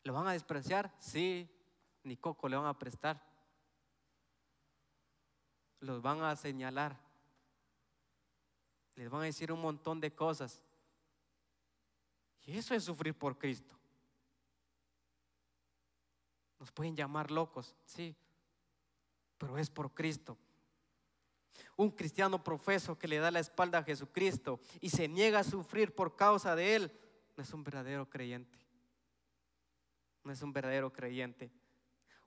¿Lo 0.03 0.13
van 0.13 0.27
a 0.27 0.31
despreciar? 0.31 0.95
Sí, 0.99 1.49
ni 2.03 2.15
coco 2.15 2.47
le 2.47 2.55
van 2.55 2.67
a 2.67 2.79
prestar. 2.79 3.26
Los 5.79 6.01
van 6.01 6.21
a 6.23 6.35
señalar. 6.35 6.97
Les 8.95 9.09
van 9.09 9.21
a 9.21 9.25
decir 9.25 9.51
un 9.51 9.61
montón 9.61 9.99
de 9.99 10.13
cosas. 10.13 10.63
Y 12.45 12.57
eso 12.57 12.73
es 12.73 12.83
sufrir 12.83 13.13
por 13.13 13.37
Cristo. 13.37 13.75
Nos 16.59 16.71
pueden 16.71 16.95
llamar 16.95 17.29
locos, 17.29 17.75
sí, 17.85 18.15
pero 19.37 19.57
es 19.57 19.69
por 19.69 19.93
Cristo. 19.93 20.37
Un 21.75 21.91
cristiano 21.91 22.43
profeso 22.43 22.97
que 22.97 23.07
le 23.07 23.19
da 23.19 23.29
la 23.29 23.39
espalda 23.39 23.79
a 23.79 23.83
Jesucristo 23.83 24.59
y 24.81 24.89
se 24.89 25.07
niega 25.07 25.39
a 25.39 25.43
sufrir 25.43 25.93
por 25.93 26.15
causa 26.15 26.55
de 26.55 26.75
Él, 26.75 26.91
no 27.35 27.43
es 27.43 27.53
un 27.53 27.63
verdadero 27.63 28.09
creyente. 28.09 28.57
No 30.23 30.31
es 30.31 30.41
un 30.41 30.51
verdadero 30.51 30.91
creyente. 30.91 31.51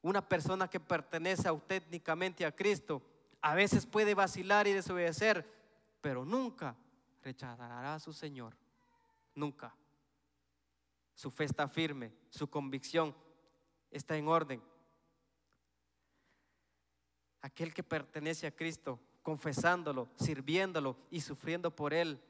Una 0.02 0.26
persona 0.26 0.68
que 0.68 0.80
pertenece 0.80 1.48
auténticamente 1.48 2.46
a 2.46 2.54
Cristo 2.54 3.02
a 3.42 3.54
veces 3.54 3.86
puede 3.86 4.14
vacilar 4.14 4.66
y 4.66 4.72
desobedecer, 4.72 5.46
pero 6.00 6.24
nunca 6.24 6.76
rechazará 7.22 7.94
a 7.94 8.00
su 8.00 8.12
Señor. 8.12 8.56
Nunca. 9.34 9.74
Su 11.14 11.30
fe 11.30 11.44
está 11.44 11.68
firme, 11.68 12.12
su 12.30 12.48
convicción 12.48 13.14
está 13.90 14.16
en 14.16 14.28
orden. 14.28 14.62
Aquel 17.42 17.72
que 17.72 17.82
pertenece 17.82 18.46
a 18.46 18.54
Cristo, 18.54 19.00
confesándolo, 19.22 20.10
sirviéndolo 20.16 20.96
y 21.10 21.20
sufriendo 21.20 21.74
por 21.74 21.94
Él, 21.94 22.22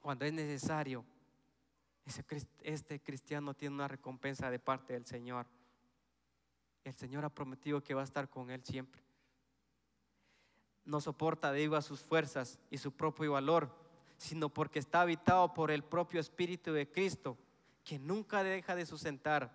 cuando 0.00 0.24
es 0.24 0.32
necesario, 0.32 1.04
este 2.62 3.00
cristiano 3.00 3.54
tiene 3.54 3.74
una 3.74 3.88
recompensa 3.88 4.50
de 4.50 4.58
parte 4.58 4.94
del 4.94 5.04
Señor. 5.04 5.46
El 6.82 6.94
Señor 6.94 7.24
ha 7.24 7.28
prometido 7.28 7.82
que 7.82 7.94
va 7.94 8.00
a 8.00 8.04
estar 8.04 8.28
con 8.30 8.50
Él 8.50 8.64
siempre. 8.64 9.02
No 10.88 11.02
soporta 11.02 11.52
debido 11.52 11.76
a 11.76 11.82
sus 11.82 12.00
fuerzas 12.00 12.58
y 12.70 12.78
su 12.78 12.92
propio 12.92 13.32
valor, 13.32 13.70
sino 14.16 14.48
porque 14.48 14.78
está 14.78 15.02
habitado 15.02 15.52
por 15.52 15.70
el 15.70 15.84
propio 15.84 16.18
Espíritu 16.18 16.72
de 16.72 16.90
Cristo 16.90 17.36
que 17.84 17.98
nunca 17.98 18.42
deja 18.42 18.74
de 18.74 18.86
sustentar 18.86 19.52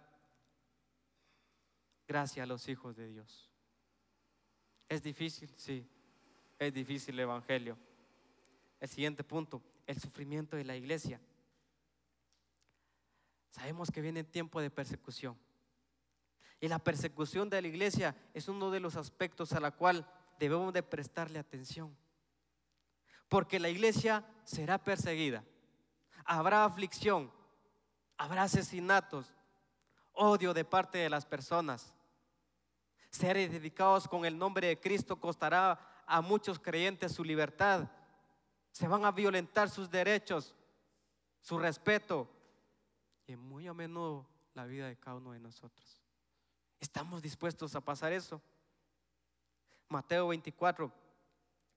gracias 2.07 2.43
a 2.43 2.47
los 2.47 2.69
hijos 2.69 2.95
de 2.95 3.07
Dios. 3.07 3.49
¿Es 4.87 5.01
difícil? 5.01 5.49
Sí, 5.57 5.83
es 6.59 6.71
difícil 6.71 7.15
el 7.15 7.21
Evangelio. 7.21 7.79
El 8.79 8.87
siguiente 8.87 9.23
punto, 9.23 9.59
el 9.87 9.99
sufrimiento 9.99 10.55
de 10.55 10.65
la 10.65 10.75
iglesia. 10.75 11.19
Sabemos 13.49 13.89
que 13.89 14.01
viene 14.01 14.23
tiempo 14.23 14.61
de 14.61 14.69
persecución. 14.69 15.35
Y 16.61 16.67
la 16.67 16.77
persecución 16.77 17.49
de 17.49 17.59
la 17.59 17.67
iglesia 17.69 18.15
es 18.35 18.47
uno 18.47 18.69
de 18.69 18.79
los 18.79 18.97
aspectos 18.97 19.51
a 19.53 19.59
la 19.59 19.71
cual 19.71 20.07
debemos 20.43 20.73
de 20.73 20.83
prestarle 20.83 21.39
atención. 21.39 21.95
Porque 23.29 23.59
la 23.59 23.69
iglesia 23.69 24.25
será 24.43 24.77
perseguida. 24.77 25.43
Habrá 26.25 26.65
aflicción, 26.65 27.31
Habrá 28.17 28.43
asesinatos, 28.43 29.33
odio 30.13 30.53
de 30.53 30.63
parte 30.63 30.97
de 30.97 31.09
las 31.09 31.25
personas. 31.25 31.93
Ser 33.09 33.37
identificados 33.37 34.07
con 34.07 34.25
el 34.25 34.37
nombre 34.37 34.67
de 34.67 34.79
Cristo 34.79 35.19
costará 35.19 35.79
a 36.05 36.21
muchos 36.21 36.59
creyentes 36.59 37.11
su 37.11 37.23
libertad. 37.23 37.89
Se 38.71 38.87
van 38.87 39.05
a 39.05 39.11
violentar 39.11 39.69
sus 39.69 39.89
derechos, 39.89 40.55
su 41.41 41.59
respeto 41.59 42.29
y 43.27 43.35
muy 43.35 43.67
a 43.67 43.73
menudo 43.73 44.27
la 44.53 44.65
vida 44.65 44.87
de 44.87 44.97
cada 44.97 45.17
uno 45.17 45.31
de 45.31 45.39
nosotros. 45.39 46.01
¿Estamos 46.79 47.21
dispuestos 47.21 47.75
a 47.75 47.81
pasar 47.81 48.13
eso? 48.13 48.41
Mateo 49.93 50.27
24, 50.29 50.91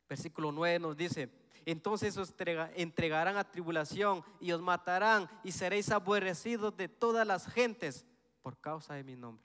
versículo 0.09 0.51
9 0.51 0.79
nos 0.79 0.97
dice, 0.97 1.31
entonces 1.67 2.17
os 2.17 2.35
entregarán 2.75 3.37
a 3.37 3.51
tribulación 3.51 4.25
y 4.41 4.53
os 4.53 4.63
matarán 4.63 5.29
y 5.45 5.53
seréis 5.53 5.91
aborrecidos 5.91 6.77
de 6.77 6.89
todas 6.89 7.27
las 7.27 7.47
gentes 7.47 8.07
por 8.43 8.59
causa 8.59 8.95
de 8.95 9.05
mi 9.05 9.17
nombre. 9.17 9.45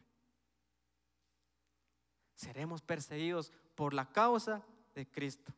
Seremos 2.36 2.82
perseguidos 2.82 3.52
por 3.76 3.94
la 3.94 4.12
causa 4.12 4.64
de 4.96 5.08
Cristo. 5.08 5.54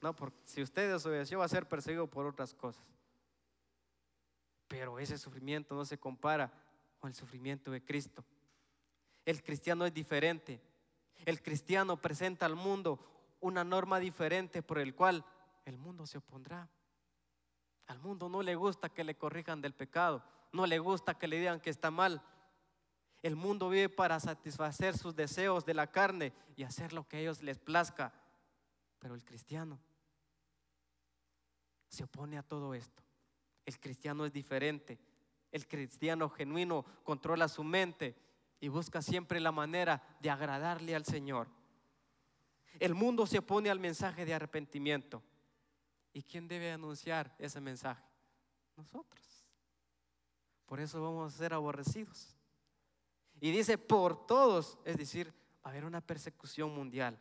No, 0.00 0.14
porque 0.14 0.38
si 0.44 0.62
usted 0.62 0.92
desobedeció 0.92 1.38
va 1.38 1.44
a 1.46 1.48
ser 1.48 1.68
perseguido 1.68 2.06
por 2.06 2.26
otras 2.26 2.54
cosas. 2.54 2.84
Pero 4.68 4.98
ese 4.98 5.18
sufrimiento 5.18 5.74
no 5.74 5.84
se 5.84 5.98
compara 5.98 6.52
con 6.98 7.08
el 7.08 7.14
sufrimiento 7.14 7.70
de 7.70 7.84
Cristo. 7.84 8.24
El 9.24 9.42
cristiano 9.42 9.84
es 9.86 9.92
diferente. 9.92 10.60
El 11.24 11.42
cristiano 11.42 12.00
presenta 12.00 12.46
al 12.46 12.56
mundo 12.56 12.98
una 13.40 13.64
norma 13.64 13.98
diferente 13.98 14.62
por 14.62 14.78
el 14.78 14.94
cual 14.94 15.24
el 15.64 15.76
mundo 15.76 16.06
se 16.06 16.18
opondrá. 16.18 16.68
Al 17.86 17.98
mundo 17.98 18.28
no 18.28 18.42
le 18.42 18.54
gusta 18.54 18.88
que 18.88 19.04
le 19.04 19.16
corrijan 19.16 19.60
del 19.60 19.74
pecado, 19.74 20.22
no 20.52 20.66
le 20.66 20.78
gusta 20.78 21.18
que 21.18 21.28
le 21.28 21.38
digan 21.38 21.60
que 21.60 21.70
está 21.70 21.90
mal. 21.90 22.22
El 23.22 23.36
mundo 23.36 23.68
vive 23.68 23.88
para 23.88 24.18
satisfacer 24.20 24.96
sus 24.96 25.14
deseos 25.14 25.66
de 25.66 25.74
la 25.74 25.88
carne 25.88 26.32
y 26.56 26.62
hacer 26.62 26.92
lo 26.92 27.06
que 27.06 27.18
a 27.18 27.20
ellos 27.20 27.42
les 27.42 27.58
plazca. 27.58 28.12
Pero 28.98 29.14
el 29.14 29.24
cristiano 29.24 29.78
se 31.88 32.04
opone 32.04 32.38
a 32.38 32.42
todo 32.42 32.72
esto. 32.74 33.02
El 33.66 33.78
cristiano 33.78 34.24
es 34.24 34.32
diferente. 34.32 34.98
El 35.52 35.66
cristiano 35.66 36.30
genuino 36.30 36.84
controla 37.04 37.48
su 37.48 37.64
mente 37.64 38.14
y 38.60 38.68
busca 38.68 39.00
siempre 39.00 39.40
la 39.40 39.52
manera 39.52 40.02
de 40.20 40.30
agradarle 40.30 40.94
al 40.94 41.04
Señor. 41.04 41.48
El 42.78 42.94
mundo 42.94 43.26
se 43.26 43.38
opone 43.38 43.70
al 43.70 43.80
mensaje 43.80 44.24
de 44.24 44.34
arrepentimiento. 44.34 45.22
¿Y 46.12 46.22
quién 46.22 46.46
debe 46.46 46.70
anunciar 46.70 47.34
ese 47.38 47.60
mensaje? 47.60 48.02
Nosotros. 48.76 49.24
Por 50.66 50.80
eso 50.80 51.02
vamos 51.02 51.34
a 51.34 51.38
ser 51.38 51.54
aborrecidos. 51.54 52.36
Y 53.40 53.50
dice 53.50 53.78
por 53.78 54.26
todos, 54.26 54.78
es 54.84 54.96
decir, 54.96 55.28
va 55.28 55.34
a 55.64 55.68
haber 55.70 55.84
una 55.84 56.00
persecución 56.00 56.74
mundial. 56.74 57.18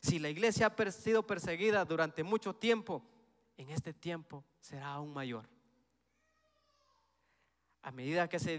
Si 0.00 0.18
la 0.18 0.28
iglesia 0.28 0.66
ha 0.66 0.90
sido 0.90 1.26
perseguida 1.26 1.84
durante 1.84 2.22
mucho 2.22 2.54
tiempo, 2.54 3.02
en 3.56 3.70
este 3.70 3.94
tiempo 3.94 4.44
será 4.60 4.88
aún 4.88 5.12
mayor. 5.12 5.48
A 7.84 7.90
medida 7.90 8.30
que 8.30 8.38
se 8.38 8.54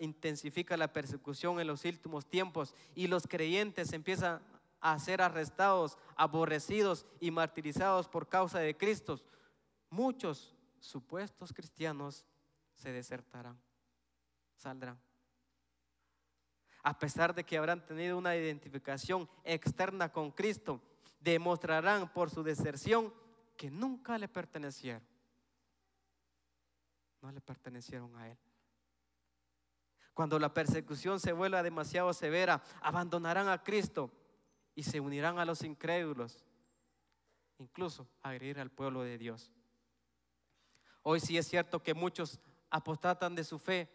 intensifica 0.00 0.76
la 0.76 0.92
persecución 0.92 1.60
en 1.60 1.68
los 1.68 1.84
últimos 1.84 2.26
tiempos 2.26 2.74
y 2.96 3.06
los 3.06 3.28
creyentes 3.28 3.92
empiezan 3.92 4.42
a 4.80 4.98
ser 4.98 5.22
arrestados, 5.22 5.96
aborrecidos 6.16 7.06
y 7.20 7.30
martirizados 7.30 8.08
por 8.08 8.28
causa 8.28 8.58
de 8.58 8.76
Cristo, 8.76 9.20
muchos 9.88 10.52
supuestos 10.80 11.52
cristianos 11.52 12.24
se 12.74 12.90
desertarán, 12.90 13.56
saldrán. 14.56 15.00
A 16.82 16.98
pesar 16.98 17.32
de 17.32 17.44
que 17.44 17.56
habrán 17.56 17.86
tenido 17.86 18.18
una 18.18 18.34
identificación 18.34 19.28
externa 19.44 20.10
con 20.10 20.32
Cristo, 20.32 20.82
demostrarán 21.20 22.12
por 22.12 22.30
su 22.30 22.42
deserción 22.42 23.14
que 23.56 23.70
nunca 23.70 24.18
le 24.18 24.26
pertenecieron. 24.26 25.09
No 27.20 27.30
le 27.30 27.40
pertenecieron 27.40 28.16
a 28.16 28.28
Él. 28.28 28.38
Cuando 30.14 30.38
la 30.38 30.52
persecución 30.52 31.20
se 31.20 31.32
vuelva 31.32 31.62
demasiado 31.62 32.12
severa, 32.12 32.62
abandonarán 32.80 33.48
a 33.48 33.62
Cristo 33.62 34.10
y 34.74 34.82
se 34.82 35.00
unirán 35.00 35.38
a 35.38 35.44
los 35.44 35.62
incrédulos, 35.62 36.44
incluso 37.58 38.08
a 38.22 38.30
agredir 38.30 38.58
al 38.58 38.70
pueblo 38.70 39.02
de 39.02 39.18
Dios. 39.18 39.52
Hoy 41.02 41.20
sí 41.20 41.38
es 41.38 41.46
cierto 41.48 41.82
que 41.82 41.94
muchos 41.94 42.38
apostatan 42.68 43.34
de 43.34 43.44
su 43.44 43.58
fe. 43.58 43.88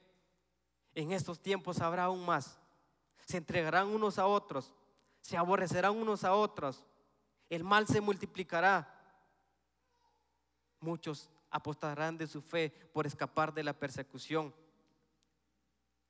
En 0.93 1.11
estos 1.11 1.39
tiempos 1.39 1.79
habrá 1.79 2.05
aún 2.05 2.25
más. 2.25 2.59
Se 3.25 3.37
entregarán 3.37 3.87
unos 3.87 4.17
a 4.19 4.27
otros, 4.27 4.73
se 5.21 5.37
aborrecerán 5.37 5.95
unos 5.95 6.23
a 6.23 6.33
otros, 6.33 6.85
el 7.49 7.63
mal 7.63 7.87
se 7.87 8.01
multiplicará. 8.01 8.91
Muchos 10.79 11.29
apostarán 11.55 12.17
de 12.17 12.27
su 12.27 12.41
fe 12.41 12.69
por 12.91 13.07
escapar 13.07 13.53
de 13.53 13.63
la 13.63 13.71
persecución. 13.71 14.53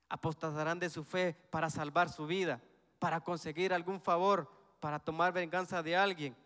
Apostarán 0.08 0.80
de 0.80 0.90
su 0.90 1.04
fe 1.04 1.34
para 1.50 1.70
salvar 1.70 2.08
su 2.08 2.26
vida, 2.26 2.60
para 2.98 3.20
conseguir 3.20 3.72
algún 3.72 4.00
favor, 4.00 4.50
para 4.80 4.98
tomar 4.98 5.32
venganza 5.32 5.84
de 5.84 5.94
alguien, 5.94 6.36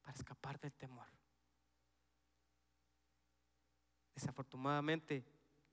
para 0.00 0.14
escapar 0.14 0.60
del 0.60 0.72
temor. 0.74 1.08
Desafortunadamente, 4.14 5.24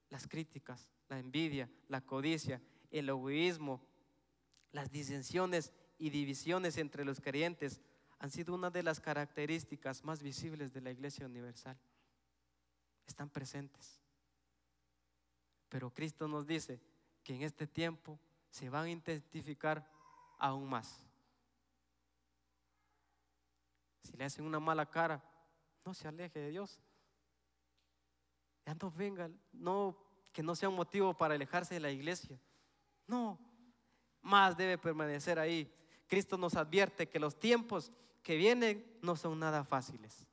las 0.10 0.28
críticas, 0.28 0.89
la 1.10 1.20
envidia, 1.20 1.70
la 1.89 2.02
codicia, 2.02 2.60
el 2.89 3.08
egoísmo, 3.10 3.86
las 4.72 4.92
disensiones 4.92 5.72
y 6.00 6.10
divisiones 6.10 6.80
entre 6.80 7.06
los 7.06 7.22
creyentes 7.22 7.82
han 8.18 8.32
sido 8.32 8.56
una 8.56 8.72
de 8.72 8.82
las 8.82 9.00
características 9.00 10.04
más 10.04 10.24
visibles 10.24 10.74
de 10.74 10.82
la 10.82 10.89
Iglesia 10.89 11.28
Universal. 11.28 11.78
Están 13.12 13.30
presentes. 13.30 13.99
Pero 15.68 15.93
Cristo 15.93 16.30
nos 16.30 16.47
dice 16.47 16.80
que 17.24 17.36
en 17.36 17.41
este 17.41 17.68
tiempo 17.68 18.18
se 18.49 18.70
van 18.70 18.86
a 18.86 18.89
intensificar 18.89 19.86
aún 20.39 20.70
más. 20.70 21.05
Si 24.03 24.16
le 24.16 24.24
hacen 24.24 24.45
una 24.45 24.62
mala 24.62 24.89
cara, 24.89 25.22
no 25.84 25.93
se 25.93 26.07
aleje 26.07 26.39
de 26.39 26.51
Dios. 26.51 26.80
Ya 28.66 28.76
no 28.76 28.89
venga, 28.89 29.30
no, 29.51 29.97
que 30.32 30.41
no 30.41 30.55
sea 30.55 30.70
un 30.70 30.76
motivo 30.76 31.14
para 31.14 31.36
alejarse 31.36 31.74
de 31.74 31.82
la 31.82 31.91
iglesia. 31.91 32.39
No, 33.07 33.38
más 34.22 34.55
debe 34.55 34.78
permanecer 34.78 35.38
ahí. 35.38 35.70
Cristo 36.07 36.38
nos 36.38 36.55
advierte 36.55 37.09
que 37.09 37.20
los 37.20 37.38
tiempos 37.38 37.91
que 38.24 38.38
vienen 38.38 38.99
no 39.01 39.18
son 39.18 39.38
nada 39.38 39.66
fáciles, 39.66 40.26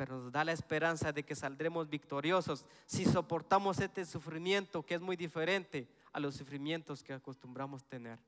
pero 0.00 0.18
nos 0.18 0.32
da 0.32 0.44
la 0.44 0.52
esperanza 0.52 1.12
de 1.12 1.24
que 1.24 1.34
saldremos 1.34 1.90
victoriosos 1.90 2.64
si 2.86 3.04
soportamos 3.04 3.78
este 3.80 4.06
sufrimiento 4.06 4.82
que 4.82 4.94
es 4.94 5.00
muy 5.02 5.14
diferente 5.14 5.86
a 6.14 6.20
los 6.20 6.36
sufrimientos 6.36 7.02
que 7.02 7.12
acostumbramos 7.12 7.84
tener. 7.84 8.18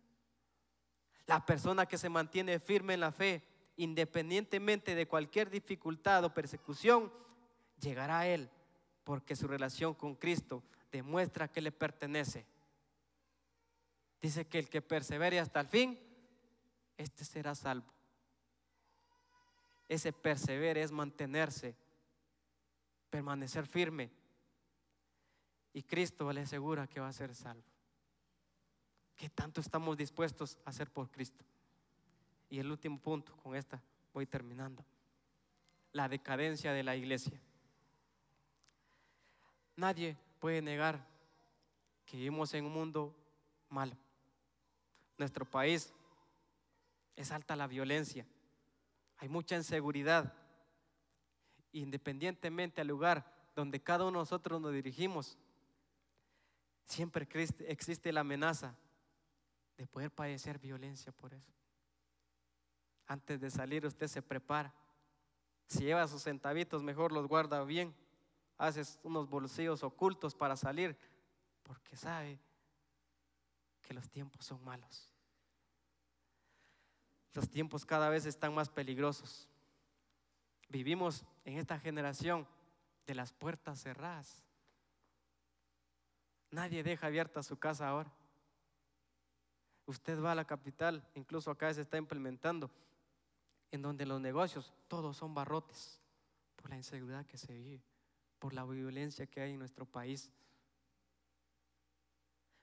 La 1.24 1.46
persona 1.46 1.86
que 1.86 1.96
se 1.96 2.10
mantiene 2.10 2.60
firme 2.60 2.92
en 2.92 3.00
la 3.00 3.10
fe, 3.10 3.42
independientemente 3.78 4.94
de 4.94 5.08
cualquier 5.08 5.48
dificultad 5.48 6.22
o 6.24 6.34
persecución, 6.34 7.10
llegará 7.80 8.18
a 8.18 8.26
Él 8.26 8.50
porque 9.02 9.34
su 9.34 9.48
relación 9.48 9.94
con 9.94 10.14
Cristo 10.14 10.62
demuestra 10.90 11.48
que 11.48 11.62
le 11.62 11.72
pertenece. 11.72 12.44
Dice 14.20 14.46
que 14.46 14.58
el 14.58 14.68
que 14.68 14.82
persevere 14.82 15.40
hasta 15.40 15.60
el 15.60 15.68
fin, 15.68 15.98
este 16.98 17.24
será 17.24 17.54
salvo. 17.54 17.90
Ese 19.93 20.11
persevere 20.11 20.80
es 20.80 20.90
mantenerse, 20.90 21.76
permanecer 23.11 23.66
firme. 23.66 24.11
Y 25.74 25.82
Cristo 25.82 26.32
le 26.32 26.40
asegura 26.40 26.86
que 26.86 26.99
va 26.99 27.09
a 27.09 27.12
ser 27.12 27.34
salvo. 27.34 27.62
¿Qué 29.14 29.28
tanto 29.28 29.61
estamos 29.61 29.99
dispuestos 29.99 30.57
a 30.64 30.70
hacer 30.70 30.90
por 30.90 31.11
Cristo? 31.11 31.45
Y 32.49 32.59
el 32.59 32.70
último 32.70 32.99
punto, 32.99 33.36
con 33.36 33.55
esta 33.55 33.82
voy 34.14 34.24
terminando. 34.24 34.82
La 35.93 36.09
decadencia 36.09 36.72
de 36.72 36.84
la 36.84 36.97
iglesia. 36.97 37.38
Nadie 39.76 40.16
puede 40.40 40.62
negar 40.62 41.07
que 42.07 42.16
vivimos 42.16 42.55
en 42.55 42.64
un 42.64 42.72
mundo 42.72 43.14
malo. 43.68 43.95
Nuestro 45.18 45.45
país 45.45 45.93
es 47.14 47.30
alta 47.30 47.55
la 47.57 47.66
violencia, 47.66 48.24
hay 49.22 49.28
mucha 49.28 49.54
inseguridad. 49.54 50.34
Independientemente 51.70 52.80
al 52.80 52.88
lugar 52.88 53.24
donde 53.54 53.80
cada 53.80 54.02
uno 54.02 54.18
de 54.18 54.22
nosotros 54.22 54.60
nos 54.60 54.72
dirigimos, 54.72 55.38
siempre 56.86 57.28
existe 57.68 58.12
la 58.12 58.22
amenaza 58.22 58.76
de 59.76 59.86
poder 59.86 60.10
padecer 60.10 60.58
violencia 60.58 61.12
por 61.12 61.32
eso. 61.34 61.52
Antes 63.06 63.40
de 63.40 63.48
salir 63.48 63.86
usted 63.86 64.08
se 64.08 64.22
prepara. 64.22 64.74
Si 65.68 65.84
lleva 65.84 66.08
sus 66.08 66.24
centavitos, 66.24 66.82
mejor 66.82 67.12
los 67.12 67.28
guarda 67.28 67.62
bien. 67.62 67.94
Haces 68.58 68.98
unos 69.04 69.30
bolsillos 69.30 69.84
ocultos 69.84 70.34
para 70.34 70.56
salir, 70.56 70.98
porque 71.62 71.96
sabe 71.96 72.40
que 73.82 73.94
los 73.94 74.10
tiempos 74.10 74.44
son 74.44 74.64
malos. 74.64 75.11
Los 77.34 77.48
tiempos 77.48 77.84
cada 77.86 78.10
vez 78.10 78.26
están 78.26 78.54
más 78.54 78.68
peligrosos. 78.68 79.48
Vivimos 80.68 81.24
en 81.44 81.58
esta 81.58 81.78
generación 81.78 82.46
de 83.06 83.14
las 83.14 83.32
puertas 83.32 83.80
cerradas. 83.80 84.42
Nadie 86.50 86.82
deja 86.82 87.06
abierta 87.06 87.42
su 87.42 87.58
casa 87.58 87.88
ahora. 87.88 88.12
Usted 89.86 90.22
va 90.22 90.32
a 90.32 90.34
la 90.34 90.44
capital, 90.44 91.06
incluso 91.14 91.50
acá 91.50 91.72
se 91.72 91.80
está 91.80 91.96
implementando, 91.96 92.70
en 93.70 93.82
donde 93.82 94.06
los 94.06 94.20
negocios 94.20 94.72
todos 94.86 95.16
son 95.16 95.34
barrotes 95.34 96.00
por 96.56 96.70
la 96.70 96.76
inseguridad 96.76 97.26
que 97.26 97.38
se 97.38 97.54
vive, 97.54 97.82
por 98.38 98.52
la 98.52 98.64
violencia 98.64 99.26
que 99.26 99.40
hay 99.40 99.52
en 99.52 99.58
nuestro 99.58 99.86
país. 99.86 100.30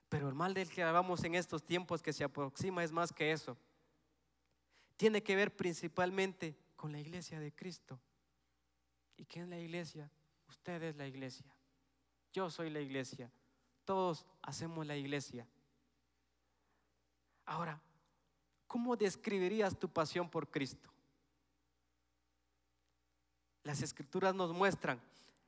Pero 0.08 0.30
el 0.30 0.36
mal 0.36 0.54
del 0.54 0.70
que 0.70 0.84
hablamos 0.84 1.24
en 1.24 1.36
estos 1.36 1.64
tiempos 1.64 2.02
que 2.02 2.14
se 2.14 2.24
aproxima 2.24 2.84
es 2.84 2.92
más 2.92 3.12
que 3.12 3.32
eso 3.32 3.58
tiene 5.00 5.24
que 5.24 5.34
ver 5.34 5.56
principalmente 5.56 6.58
con 6.76 6.92
la 6.92 7.00
iglesia 7.00 7.40
de 7.40 7.54
Cristo. 7.54 7.98
¿Y 9.16 9.24
quién 9.24 9.46
es 9.46 9.50
la 9.50 9.58
iglesia? 9.58 10.12
Usted 10.50 10.84
es 10.84 10.98
la 10.98 11.08
iglesia. 11.08 11.46
Yo 12.34 12.50
soy 12.50 12.70
la 12.70 12.82
iglesia. 12.82 13.32
Todos 13.86 14.26
hacemos 14.42 14.86
la 14.86 14.98
iglesia. 14.98 15.48
Ahora, 17.46 17.82
¿cómo 18.68 18.98
describirías 18.98 19.80
tu 19.80 19.88
pasión 19.88 20.30
por 20.30 20.52
Cristo? 20.52 20.90
Las 23.64 23.82
escrituras 23.82 24.36
nos 24.36 24.52
muestran 24.52 25.00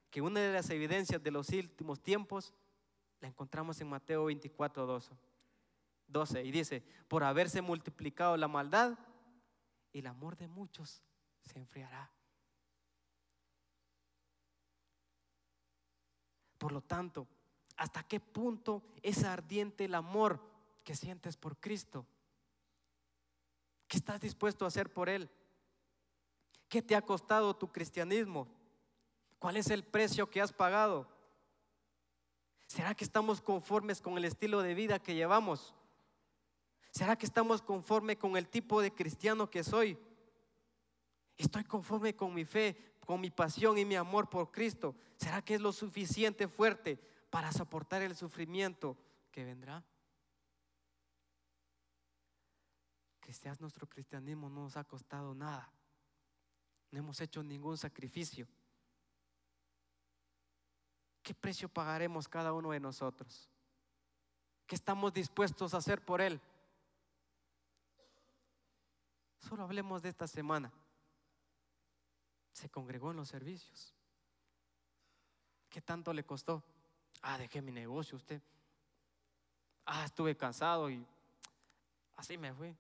que 0.10 0.22
una 0.22 0.39
de 0.39 0.54
las 0.54 0.70
evidencias 0.70 1.22
de 1.22 1.32
los 1.32 1.49
últimos 1.49 1.99
tiempos 1.99 2.54
la 3.20 3.28
encontramos 3.28 3.82
en 3.82 3.89
Mateo 3.89 4.24
24, 4.24 4.86
12. 4.86 5.12
12 6.08 6.41
y 6.45 6.52
dice, 6.52 6.82
por 7.10 7.26
haberse 7.26 7.62
multiplicado 7.62 8.38
la 8.38 8.47
maldad, 8.47 8.97
el 9.94 10.08
amor 10.08 10.38
de 10.38 10.48
muchos 10.48 11.02
se 11.42 11.60
enfriará. 11.60 12.12
Por 16.58 16.72
lo 16.72 16.82
tanto, 16.82 17.28
¿hasta 17.78 18.04
qué 18.04 18.20
punto 18.20 18.84
es 19.02 19.24
ardiente 19.24 19.86
el 19.86 19.96
amor 19.96 20.39
que 20.84 20.96
sientes 20.96 21.36
por 21.36 21.58
Cristo? 21.58 22.06
¿Qué 23.88 23.98
estás 23.98 24.22
dispuesto 24.22 24.64
a 24.64 24.68
hacer 24.68 24.94
por 24.94 25.10
Él? 25.10 25.30
¿Qué 26.70 26.82
te 26.82 26.96
ha 26.96 27.02
costado 27.02 27.56
tu 27.56 27.72
cristianismo? 27.72 28.48
¿Cuál 29.39 29.58
es 29.58 29.70
el 29.70 29.84
precio 29.84 30.30
que 30.30 30.39
has 30.39 30.54
pagado? 30.54 31.10
¿Será 32.68 32.96
que 32.96 33.04
estamos 33.04 33.42
conformes 33.42 34.00
con 34.00 34.18
el 34.18 34.24
estilo 34.24 34.62
de 34.62 34.76
vida 34.76 35.00
que 35.00 35.16
llevamos? 35.16 35.74
¿Será 36.92 37.18
que 37.18 37.26
estamos 37.26 37.62
conforme 37.62 38.18
con 38.18 38.36
el 38.36 38.50
tipo 38.50 38.82
de 38.82 38.94
cristiano 38.94 39.50
que 39.50 39.64
soy? 39.64 39.98
¿Estoy 41.38 41.64
conforme 41.64 42.16
con 42.16 42.34
mi 42.34 42.46
fe, 42.46 42.98
con 43.06 43.22
mi 43.22 43.32
pasión 43.32 43.78
y 43.78 43.86
mi 43.86 43.96
amor 43.96 44.30
por 44.30 44.52
Cristo? 44.52 44.96
¿Será 45.16 45.42
que 45.42 45.56
es 45.56 45.62
lo 45.62 45.72
suficiente 45.72 46.48
fuerte 46.48 46.98
para 47.30 47.52
soportar 47.52 48.02
el 48.02 48.16
sufrimiento 48.16 48.98
que 49.32 49.46
vendrá? 49.46 49.84
Cristianos, 53.22 53.62
nuestro 53.62 53.88
cristianismo 53.88 54.50
no 54.50 54.64
nos 54.64 54.76
ha 54.76 54.84
costado 54.84 55.34
nada. 55.34 55.72
No 56.92 57.00
hemos 57.00 57.22
hecho 57.22 57.42
ningún 57.42 57.78
sacrificio. 57.78 58.46
¿Qué 61.24 61.34
precio 61.34 61.70
pagaremos 61.70 62.28
cada 62.28 62.52
uno 62.52 62.72
de 62.72 62.82
nosotros? 62.82 63.50
¿Qué 64.68 64.76
estamos 64.76 65.14
dispuestos 65.14 65.74
a 65.74 65.78
hacer 65.78 66.04
por 66.04 66.20
Él? 66.20 66.42
Solo 69.42 69.64
hablemos 69.64 70.02
de 70.02 70.10
esta 70.10 70.28
semana. 70.28 70.72
Se 72.54 72.70
congregó 72.70 73.12
en 73.12 73.18
los 73.18 73.30
servicios. 73.30 73.94
¿Qué 75.70 75.82
tanto 75.82 76.14
le 76.14 76.24
costó? 76.24 76.64
Ah, 77.22 77.38
dejé 77.38 77.62
mi 77.62 77.72
negocio 77.72 78.18
usted. 78.18 78.42
Ah, 79.86 80.06
estuve 80.06 80.36
cansado 80.38 80.89
y 80.89 81.06
así 82.16 82.38
me 82.38 82.54
fui. 82.54 82.76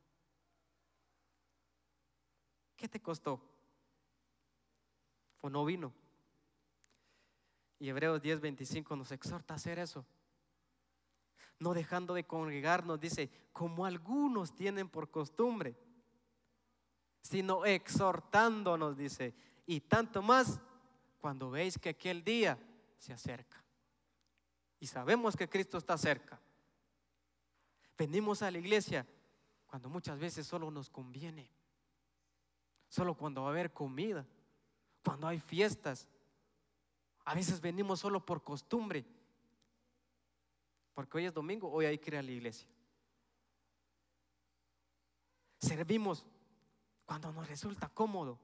¿Qué 2.75 2.87
te 2.87 3.01
costó? 3.01 3.41
¿O 5.41 5.49
no 5.49 5.65
vino? 5.65 5.93
Y 7.79 7.89
Hebreos 7.89 8.21
10:25 8.21 8.95
nos 8.95 9.11
exhorta 9.11 9.53
a 9.53 9.57
hacer 9.57 9.79
eso. 9.79 10.05
No 11.59 11.73
dejando 11.73 12.13
de 12.13 12.25
congregarnos, 12.25 12.99
dice, 12.99 13.29
como 13.51 13.85
algunos 13.85 14.53
tienen 14.53 14.89
por 14.89 15.09
costumbre, 15.09 15.75
sino 17.21 17.65
exhortándonos, 17.65 18.97
dice, 18.97 19.33
y 19.65 19.79
tanto 19.81 20.21
más 20.21 20.59
cuando 21.19 21.51
veis 21.51 21.77
que 21.77 21.89
aquel 21.89 22.23
día 22.23 22.57
se 22.97 23.13
acerca. 23.13 23.63
Y 24.79 24.87
sabemos 24.87 25.35
que 25.35 25.47
Cristo 25.47 25.77
está 25.77 25.97
cerca. 25.97 26.39
Venimos 27.97 28.41
a 28.41 28.49
la 28.49 28.57
iglesia 28.57 29.05
cuando 29.67 29.89
muchas 29.89 30.17
veces 30.17 30.47
solo 30.47 30.71
nos 30.71 30.89
conviene. 30.89 31.47
Solo 32.89 33.13
cuando 33.13 33.43
va 33.43 33.49
a 33.49 33.51
haber 33.51 33.71
comida, 33.71 34.25
cuando 35.05 35.27
hay 35.27 35.39
fiestas. 35.39 36.07
A 37.23 37.35
veces 37.35 37.61
venimos 37.61 37.99
solo 37.99 38.25
por 38.25 38.43
costumbre. 38.43 39.05
Porque 40.93 41.19
hoy 41.19 41.25
es 41.25 41.33
domingo, 41.33 41.71
hoy 41.71 41.85
hay 41.85 41.99
que 41.99 42.09
ir 42.09 42.17
a 42.17 42.23
la 42.23 42.31
iglesia. 42.31 42.67
Servimos 45.59 46.25
cuando 47.11 47.33
nos 47.33 47.49
resulta 47.49 47.89
cómodo. 47.89 48.39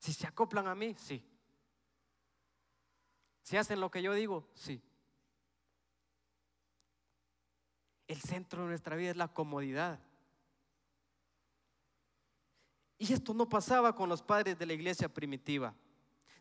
Si 0.00 0.12
se 0.12 0.26
acoplan 0.26 0.66
a 0.66 0.74
mí, 0.74 0.96
sí. 0.98 1.22
Si 3.42 3.56
hacen 3.56 3.78
lo 3.78 3.92
que 3.92 4.02
yo 4.02 4.12
digo, 4.12 4.48
sí. 4.52 4.82
El 8.08 8.20
centro 8.20 8.62
de 8.62 8.70
nuestra 8.70 8.96
vida 8.96 9.10
es 9.10 9.16
la 9.16 9.28
comodidad. 9.28 10.00
Y 12.98 13.12
esto 13.12 13.32
no 13.32 13.48
pasaba 13.48 13.94
con 13.94 14.08
los 14.08 14.20
padres 14.20 14.58
de 14.58 14.66
la 14.66 14.72
iglesia 14.72 15.08
primitiva, 15.08 15.76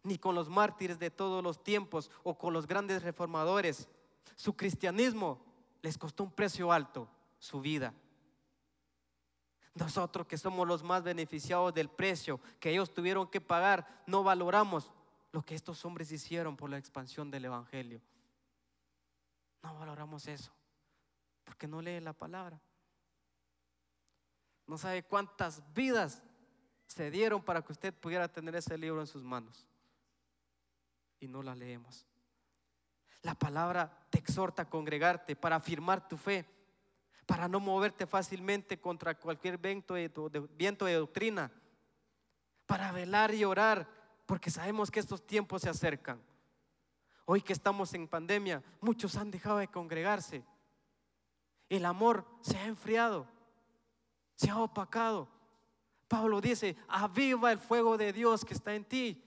ni 0.02 0.18
con 0.18 0.34
los 0.34 0.50
mártires 0.50 0.98
de 0.98 1.12
todos 1.12 1.44
los 1.44 1.64
tiempos 1.64 2.10
o 2.24 2.36
con 2.36 2.54
los 2.54 2.66
grandes 2.66 3.04
reformadores. 3.04 3.88
Su 4.36 4.56
cristianismo 4.56 5.46
les 5.84 5.96
costó 5.96 6.24
un 6.24 6.32
precio 6.32 6.72
alto, 6.72 7.08
su 7.38 7.62
vida. 7.62 7.94
Nosotros 9.76 10.26
que 10.26 10.38
somos 10.38 10.66
los 10.66 10.84
más 10.84 11.04
beneficiados 11.04 11.74
del 11.74 11.90
precio 11.90 12.40
que 12.60 12.72
ellos 12.72 12.94
tuvieron 12.94 13.28
que 13.28 13.42
pagar, 13.42 14.04
no 14.08 14.24
valoramos 14.24 14.92
lo 15.34 15.42
que 15.42 15.54
estos 15.54 15.84
hombres 15.84 16.14
hicieron 16.14 16.56
por 16.56 16.70
la 16.70 16.78
expansión 16.78 17.30
del 17.30 17.46
Evangelio. 17.46 18.02
No 19.62 19.78
valoramos 19.78 20.28
eso, 20.28 20.54
porque 21.44 21.68
no 21.68 21.82
lee 21.82 22.00
la 22.00 22.14
palabra. 22.14 22.58
No 24.66 24.78
sabe 24.78 25.04
cuántas 25.04 25.62
vidas 25.74 26.24
se 26.88 27.12
dieron 27.12 27.44
para 27.44 27.62
que 27.62 27.74
usted 27.74 27.94
pudiera 27.94 28.30
tener 28.30 28.56
ese 28.56 28.78
libro 28.78 29.02
en 29.02 29.08
sus 29.08 29.24
manos. 29.24 29.68
Y 31.20 31.28
no 31.28 31.44
la 31.44 31.54
leemos. 31.54 32.08
La 33.24 33.36
palabra 33.36 34.06
te 34.10 34.20
exhorta 34.20 34.62
a 34.62 34.70
congregarte 34.70 35.36
para 35.36 35.58
afirmar 35.58 36.08
tu 36.08 36.16
fe 36.16 36.46
para 37.26 37.48
no 37.48 37.60
moverte 37.60 38.06
fácilmente 38.06 38.80
contra 38.80 39.18
cualquier 39.18 39.58
viento 39.58 39.96
de, 39.96 40.10
doctrina, 40.94 41.52
para 42.66 42.92
velar 42.92 43.34
y 43.34 43.44
orar, 43.44 43.88
porque 44.26 44.52
sabemos 44.52 44.92
que 44.92 45.00
estos 45.00 45.26
tiempos 45.26 45.64
se 45.64 45.70
acercan. 45.70 46.22
Hoy 47.26 47.42
que 47.42 47.54
estamos 47.54 47.94
en 47.94 48.08
pandemia, 48.08 48.64
muchos 48.82 49.16
han 49.16 49.32
dejado 49.32 49.58
de 49.58 49.68
congregarse. 49.68 50.46
El 51.68 51.86
amor 51.86 52.28
se 52.42 52.58
ha 52.58 52.66
enfriado, 52.66 53.28
se 54.36 54.52
ha 54.52 54.60
opacado. 54.60 55.28
Pablo 56.08 56.40
dice, 56.40 56.76
aviva 56.88 57.52
el 57.52 57.58
fuego 57.58 57.98
de 57.98 58.14
Dios 58.14 58.46
que 58.46 58.54
está 58.54 58.76
en 58.76 58.86
ti. 58.86 59.24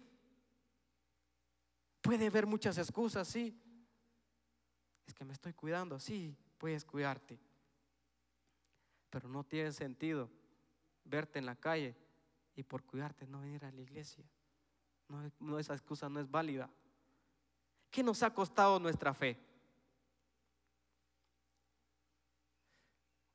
Puede 2.01 2.29
haber 2.29 2.47
muchas 2.47 2.79
excusas, 2.79 3.27
sí. 3.27 3.61
Es 5.05 5.15
que 5.15 5.25
me 5.25 5.33
estoy 5.33 5.53
cuidando, 5.53 5.99
sí, 5.99 6.37
puedes 6.59 6.85
cuidarte. 6.85 7.48
Pero 9.11 9.29
no 9.29 9.45
tiene 9.45 9.73
sentido 9.73 10.31
verte 11.05 11.39
en 11.39 11.47
la 11.47 11.57
calle 11.57 11.97
y 12.55 12.63
por 12.63 12.85
cuidarte 12.85 13.27
no 13.27 13.41
venir 13.41 13.65
a 13.65 13.71
la 13.71 13.81
iglesia. 13.81 14.25
No, 15.39 15.59
esa 15.59 15.75
excusa 15.75 16.09
no 16.09 16.21
es 16.21 16.31
válida. 16.31 16.69
¿Qué 17.91 18.03
nos 18.03 18.23
ha 18.23 18.35
costado 18.35 18.79
nuestra 18.79 19.15
fe? 19.15 19.39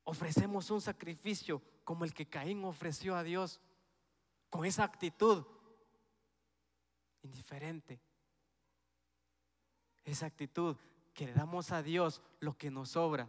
Ofrecemos 0.04 0.70
un 0.70 0.80
sacrificio 0.80 1.60
como 1.82 2.04
el 2.04 2.14
que 2.14 2.26
Caín 2.26 2.64
ofreció 2.64 3.16
a 3.16 3.24
Dios, 3.24 3.60
con 4.48 4.64
esa 4.64 4.84
actitud 4.84 5.44
indiferente. 7.22 8.00
Esa 10.04 10.26
actitud 10.26 10.76
que 11.12 11.26
le 11.26 11.32
damos 11.32 11.72
a 11.72 11.82
Dios 11.82 12.22
lo 12.40 12.56
que 12.56 12.70
nos 12.70 12.90
sobra 12.90 13.28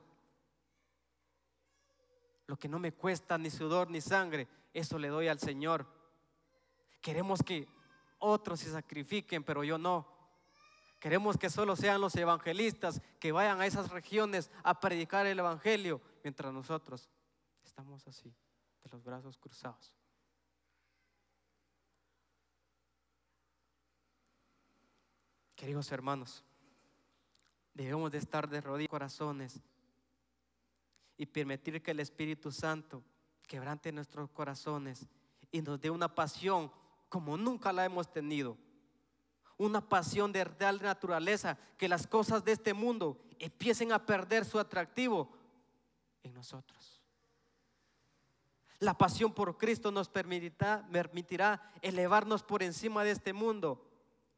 lo 2.48 2.58
que 2.58 2.68
no 2.68 2.80
me 2.80 2.94
cuesta 2.94 3.38
ni 3.38 3.50
sudor 3.50 3.90
ni 3.90 4.02
sangre, 4.02 4.48
eso 4.74 4.98
le 4.98 5.08
doy 5.08 5.28
al 5.28 5.40
Señor. 5.40 5.86
Queremos 7.02 7.42
que 7.44 7.68
otros 8.20 8.60
se 8.60 8.72
sacrifiquen, 8.72 9.44
pero 9.44 9.64
yo 9.64 9.78
no. 9.78 10.08
Queremos 11.00 11.38
que 11.38 11.50
solo 11.50 11.76
sean 11.76 12.02
los 12.02 12.16
evangelistas 12.16 13.02
que 13.20 13.32
vayan 13.32 13.62
a 13.62 13.68
esas 13.68 13.92
regiones 13.92 14.50
a 14.64 14.80
predicar 14.80 15.26
el 15.26 15.38
Evangelio, 15.38 16.02
mientras 16.24 16.52
nosotros 16.52 17.10
estamos 17.64 18.08
así, 18.08 18.34
de 18.84 18.90
los 18.90 19.04
brazos 19.04 19.38
cruzados. 19.38 19.94
Queridos 25.56 25.92
hermanos, 25.92 26.44
debemos 27.74 28.12
de 28.12 28.18
estar 28.18 28.50
de 28.50 28.62
rodillas 28.62 28.90
corazones 28.90 29.62
y 31.18 31.26
permitir 31.26 31.82
que 31.82 31.92
el 31.92 32.00
Espíritu 32.00 32.52
Santo 32.52 33.04
quebrante 33.48 33.92
nuestros 33.92 34.30
corazones 34.32 35.08
y 35.52 35.62
nos 35.62 35.80
dé 35.80 35.90
una 35.90 36.14
pasión 36.14 36.72
como 37.10 37.38
nunca 37.38 37.72
la 37.72 37.86
hemos 37.86 38.12
tenido. 38.12 38.58
Una 39.58 39.88
pasión 39.88 40.34
de 40.34 40.44
real 40.44 40.82
naturaleza, 40.82 41.58
que 41.78 41.88
las 41.88 42.08
cosas 42.08 42.44
de 42.44 42.52
este 42.52 42.74
mundo 42.74 43.22
empiecen 43.40 43.94
a 43.94 44.06
perder 44.06 44.44
su 44.44 44.60
atractivo 44.60 45.30
en 46.24 46.34
nosotros. 46.34 47.02
La 48.80 48.98
pasión 48.98 49.34
por 49.34 49.58
Cristo 49.58 49.92
nos 49.92 50.10
permitirá, 50.10 50.86
permitirá 50.92 51.72
elevarnos 51.82 52.44
por 52.44 52.62
encima 52.62 53.06
de 53.06 53.12
este 53.12 53.32
mundo 53.32 53.90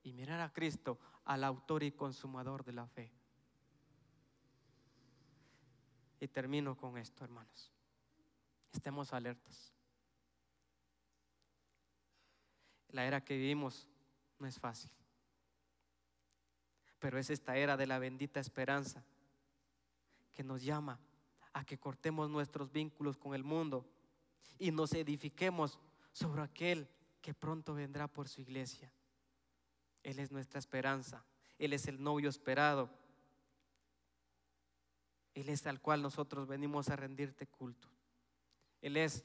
y 0.03 0.13
mirar 0.13 0.39
a 0.41 0.53
Cristo, 0.53 0.99
al 1.25 1.43
autor 1.43 1.81
y 1.81 1.91
consumador 1.91 2.63
de 2.63 2.73
la 2.73 2.85
fe. 2.87 3.11
Y 6.19 6.27
termino 6.27 6.75
con 6.75 6.97
esto, 6.97 7.23
hermanos. 7.23 7.71
Estemos 8.71 9.13
alertas. 9.13 9.73
La 12.89 13.05
era 13.05 13.23
que 13.23 13.37
vivimos 13.37 13.87
no 14.39 14.47
es 14.47 14.59
fácil. 14.59 14.91
Pero 16.99 17.19
es 17.19 17.29
esta 17.29 17.55
era 17.57 17.77
de 17.77 17.87
la 17.87 17.99
bendita 17.99 18.39
esperanza 18.39 19.03
que 20.33 20.43
nos 20.43 20.63
llama 20.63 20.99
a 21.53 21.63
que 21.63 21.77
cortemos 21.77 22.29
nuestros 22.29 22.71
vínculos 22.71 23.17
con 23.17 23.33
el 23.33 23.43
mundo 23.43 23.85
y 24.59 24.71
nos 24.71 24.93
edifiquemos 24.93 25.79
sobre 26.11 26.41
aquel 26.41 26.87
que 27.21 27.33
pronto 27.33 27.73
vendrá 27.73 28.07
por 28.07 28.27
su 28.27 28.41
iglesia. 28.41 28.91
Él 30.03 30.19
es 30.19 30.31
nuestra 30.31 30.59
esperanza. 30.59 31.23
Él 31.59 31.73
es 31.73 31.87
el 31.87 32.01
novio 32.01 32.29
esperado 32.29 32.89
él 35.37 35.49
es 35.49 35.67
al 35.67 35.79
cual 35.79 36.01
nosotros 36.01 36.47
venimos 36.47 36.89
a 36.89 36.95
rendirte 36.95 37.45
culto. 37.45 37.87
Él 38.81 38.97
es 38.97 39.23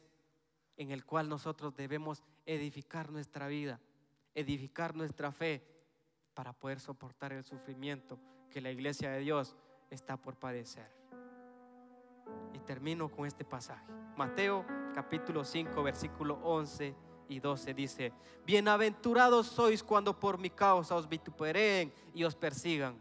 en 0.76 0.90
el 0.90 1.06
cual 1.06 1.26
nosotros 1.26 1.74
debemos 1.74 2.22
edificar 2.44 3.10
nuestra 3.10 3.48
vida, 3.48 3.80
edificar 4.34 4.94
nuestra 4.94 5.32
fe 5.32 5.66
para 6.34 6.52
poder 6.52 6.80
soportar 6.80 7.32
el 7.32 7.44
sufrimiento 7.44 8.18
que 8.50 8.60
la 8.60 8.70
iglesia 8.70 9.10
de 9.10 9.20
Dios 9.20 9.56
está 9.88 10.18
por 10.18 10.36
padecer. 10.36 10.86
Y 12.52 12.58
termino 12.58 13.10
con 13.10 13.26
este 13.26 13.46
pasaje. 13.46 13.90
Mateo 14.14 14.66
capítulo 14.94 15.46
5 15.46 15.82
versículo 15.82 16.34
11 16.42 16.94
y 17.30 17.40
12 17.40 17.72
dice, 17.72 18.12
bienaventurados 18.44 19.46
sois 19.46 19.82
cuando 19.82 20.20
por 20.20 20.36
mi 20.36 20.50
causa 20.50 20.94
os 20.94 21.08
vituperen 21.08 21.90
y 22.12 22.24
os 22.24 22.36
persigan 22.36 23.00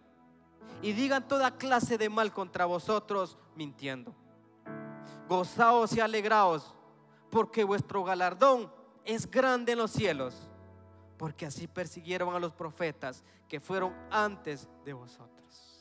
y 0.81 0.93
digan 0.93 1.27
toda 1.27 1.57
clase 1.57 1.97
de 1.97 2.09
mal 2.09 2.33
contra 2.33 2.65
vosotros 2.65 3.37
mintiendo. 3.55 4.13
Gozaos 5.27 5.93
y 5.93 5.99
alegraos, 5.99 6.73
porque 7.29 7.63
vuestro 7.63 8.03
galardón 8.03 8.71
es 9.05 9.29
grande 9.29 9.73
en 9.73 9.77
los 9.77 9.91
cielos, 9.91 10.49
porque 11.17 11.45
así 11.45 11.67
persiguieron 11.67 12.35
a 12.35 12.39
los 12.39 12.51
profetas 12.53 13.23
que 13.47 13.59
fueron 13.59 13.93
antes 14.09 14.67
de 14.83 14.93
vosotros. 14.93 15.79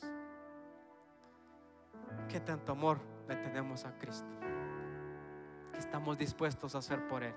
Qué 2.29 2.39
tanto 2.39 2.71
amor 2.71 2.99
le 3.27 3.35
tenemos 3.35 3.85
a 3.85 3.97
Cristo, 3.97 4.27
que 5.73 5.79
estamos 5.79 6.17
dispuestos 6.17 6.75
a 6.75 6.79
hacer 6.79 7.07
por 7.07 7.23
Él. 7.23 7.33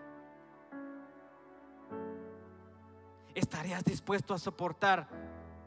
¿Estarías 3.35 3.83
dispuesto 3.85 4.33
a 4.33 4.39
soportar 4.39 5.09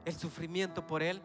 el 0.06 0.14
sufrimiento 0.14 0.86
por 0.88 1.04
Él? 1.04 1.22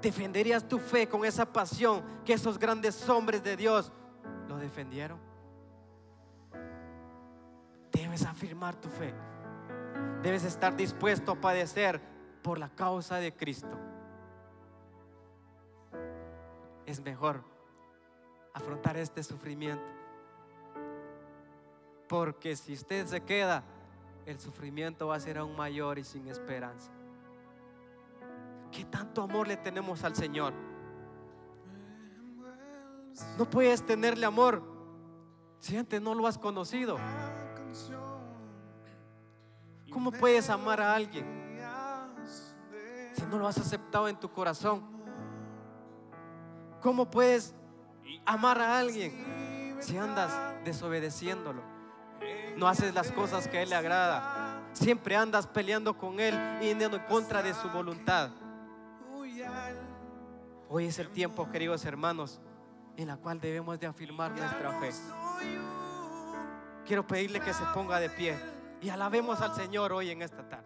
¿Defenderías 0.00 0.66
tu 0.66 0.78
fe 0.78 1.08
con 1.08 1.24
esa 1.24 1.44
pasión 1.46 2.02
que 2.24 2.34
esos 2.34 2.58
grandes 2.58 3.08
hombres 3.08 3.42
de 3.42 3.56
Dios 3.56 3.92
lo 4.48 4.58
defendieron? 4.58 5.18
Debes 7.92 8.24
afirmar 8.24 8.76
tu 8.76 8.88
fe. 8.88 9.14
Debes 10.22 10.44
estar 10.44 10.76
dispuesto 10.76 11.32
a 11.32 11.40
padecer 11.40 12.00
por 12.42 12.58
la 12.58 12.68
causa 12.68 13.16
de 13.16 13.34
Cristo. 13.34 13.78
Es 16.84 17.00
mejor 17.00 17.42
afrontar 18.54 18.96
este 18.96 19.22
sufrimiento. 19.22 19.84
Porque 22.08 22.54
si 22.54 22.74
usted 22.74 23.06
se 23.06 23.20
queda, 23.22 23.64
el 24.26 24.38
sufrimiento 24.38 25.08
va 25.08 25.16
a 25.16 25.20
ser 25.20 25.38
aún 25.38 25.56
mayor 25.56 25.98
y 25.98 26.04
sin 26.04 26.28
esperanza. 26.28 26.90
¿Qué 28.70 28.84
tanto 28.84 29.22
amor 29.22 29.48
le 29.48 29.56
tenemos 29.56 30.04
al 30.04 30.14
Señor? 30.14 30.52
No 33.38 33.48
puedes 33.48 33.84
tenerle 33.84 34.26
amor 34.26 34.62
si 35.58 35.76
antes 35.76 36.00
no 36.00 36.14
lo 36.14 36.26
has 36.26 36.38
conocido. 36.38 36.98
¿Cómo 39.90 40.12
puedes 40.12 40.50
amar 40.50 40.80
a 40.80 40.94
alguien 40.94 41.24
si 43.14 43.22
no 43.22 43.38
lo 43.38 43.48
has 43.48 43.58
aceptado 43.58 44.08
en 44.08 44.20
tu 44.20 44.30
corazón? 44.30 44.82
¿Cómo 46.82 47.10
puedes 47.10 47.54
amar 48.24 48.60
a 48.60 48.78
alguien 48.78 49.76
si 49.80 49.96
andas 49.96 50.32
desobedeciéndolo? 50.64 51.62
No 52.56 52.68
haces 52.68 52.94
las 52.94 53.10
cosas 53.12 53.48
que 53.48 53.58
a 53.58 53.62
Él 53.62 53.70
le 53.70 53.76
agrada. 53.76 54.62
Siempre 54.72 55.16
andas 55.16 55.46
peleando 55.46 55.96
con 55.96 56.20
Él 56.20 56.34
y 56.60 56.68
en 56.68 56.98
contra 57.08 57.42
de 57.42 57.54
su 57.54 57.68
voluntad. 57.70 58.30
Hoy 60.68 60.86
es 60.86 60.98
el 60.98 61.10
tiempo, 61.10 61.48
queridos 61.50 61.84
hermanos, 61.84 62.40
en 62.96 63.08
la 63.08 63.16
cual 63.16 63.40
debemos 63.40 63.78
de 63.78 63.86
afirmar 63.86 64.32
nuestra 64.32 64.72
fe. 64.80 64.90
Quiero 66.86 67.06
pedirle 67.06 67.40
que 67.40 67.52
se 67.52 67.64
ponga 67.74 68.00
de 68.00 68.10
pie 68.10 68.36
y 68.80 68.88
alabemos 68.88 69.40
al 69.40 69.54
Señor 69.54 69.92
hoy 69.92 70.10
en 70.10 70.22
esta 70.22 70.48
tarde. 70.48 70.65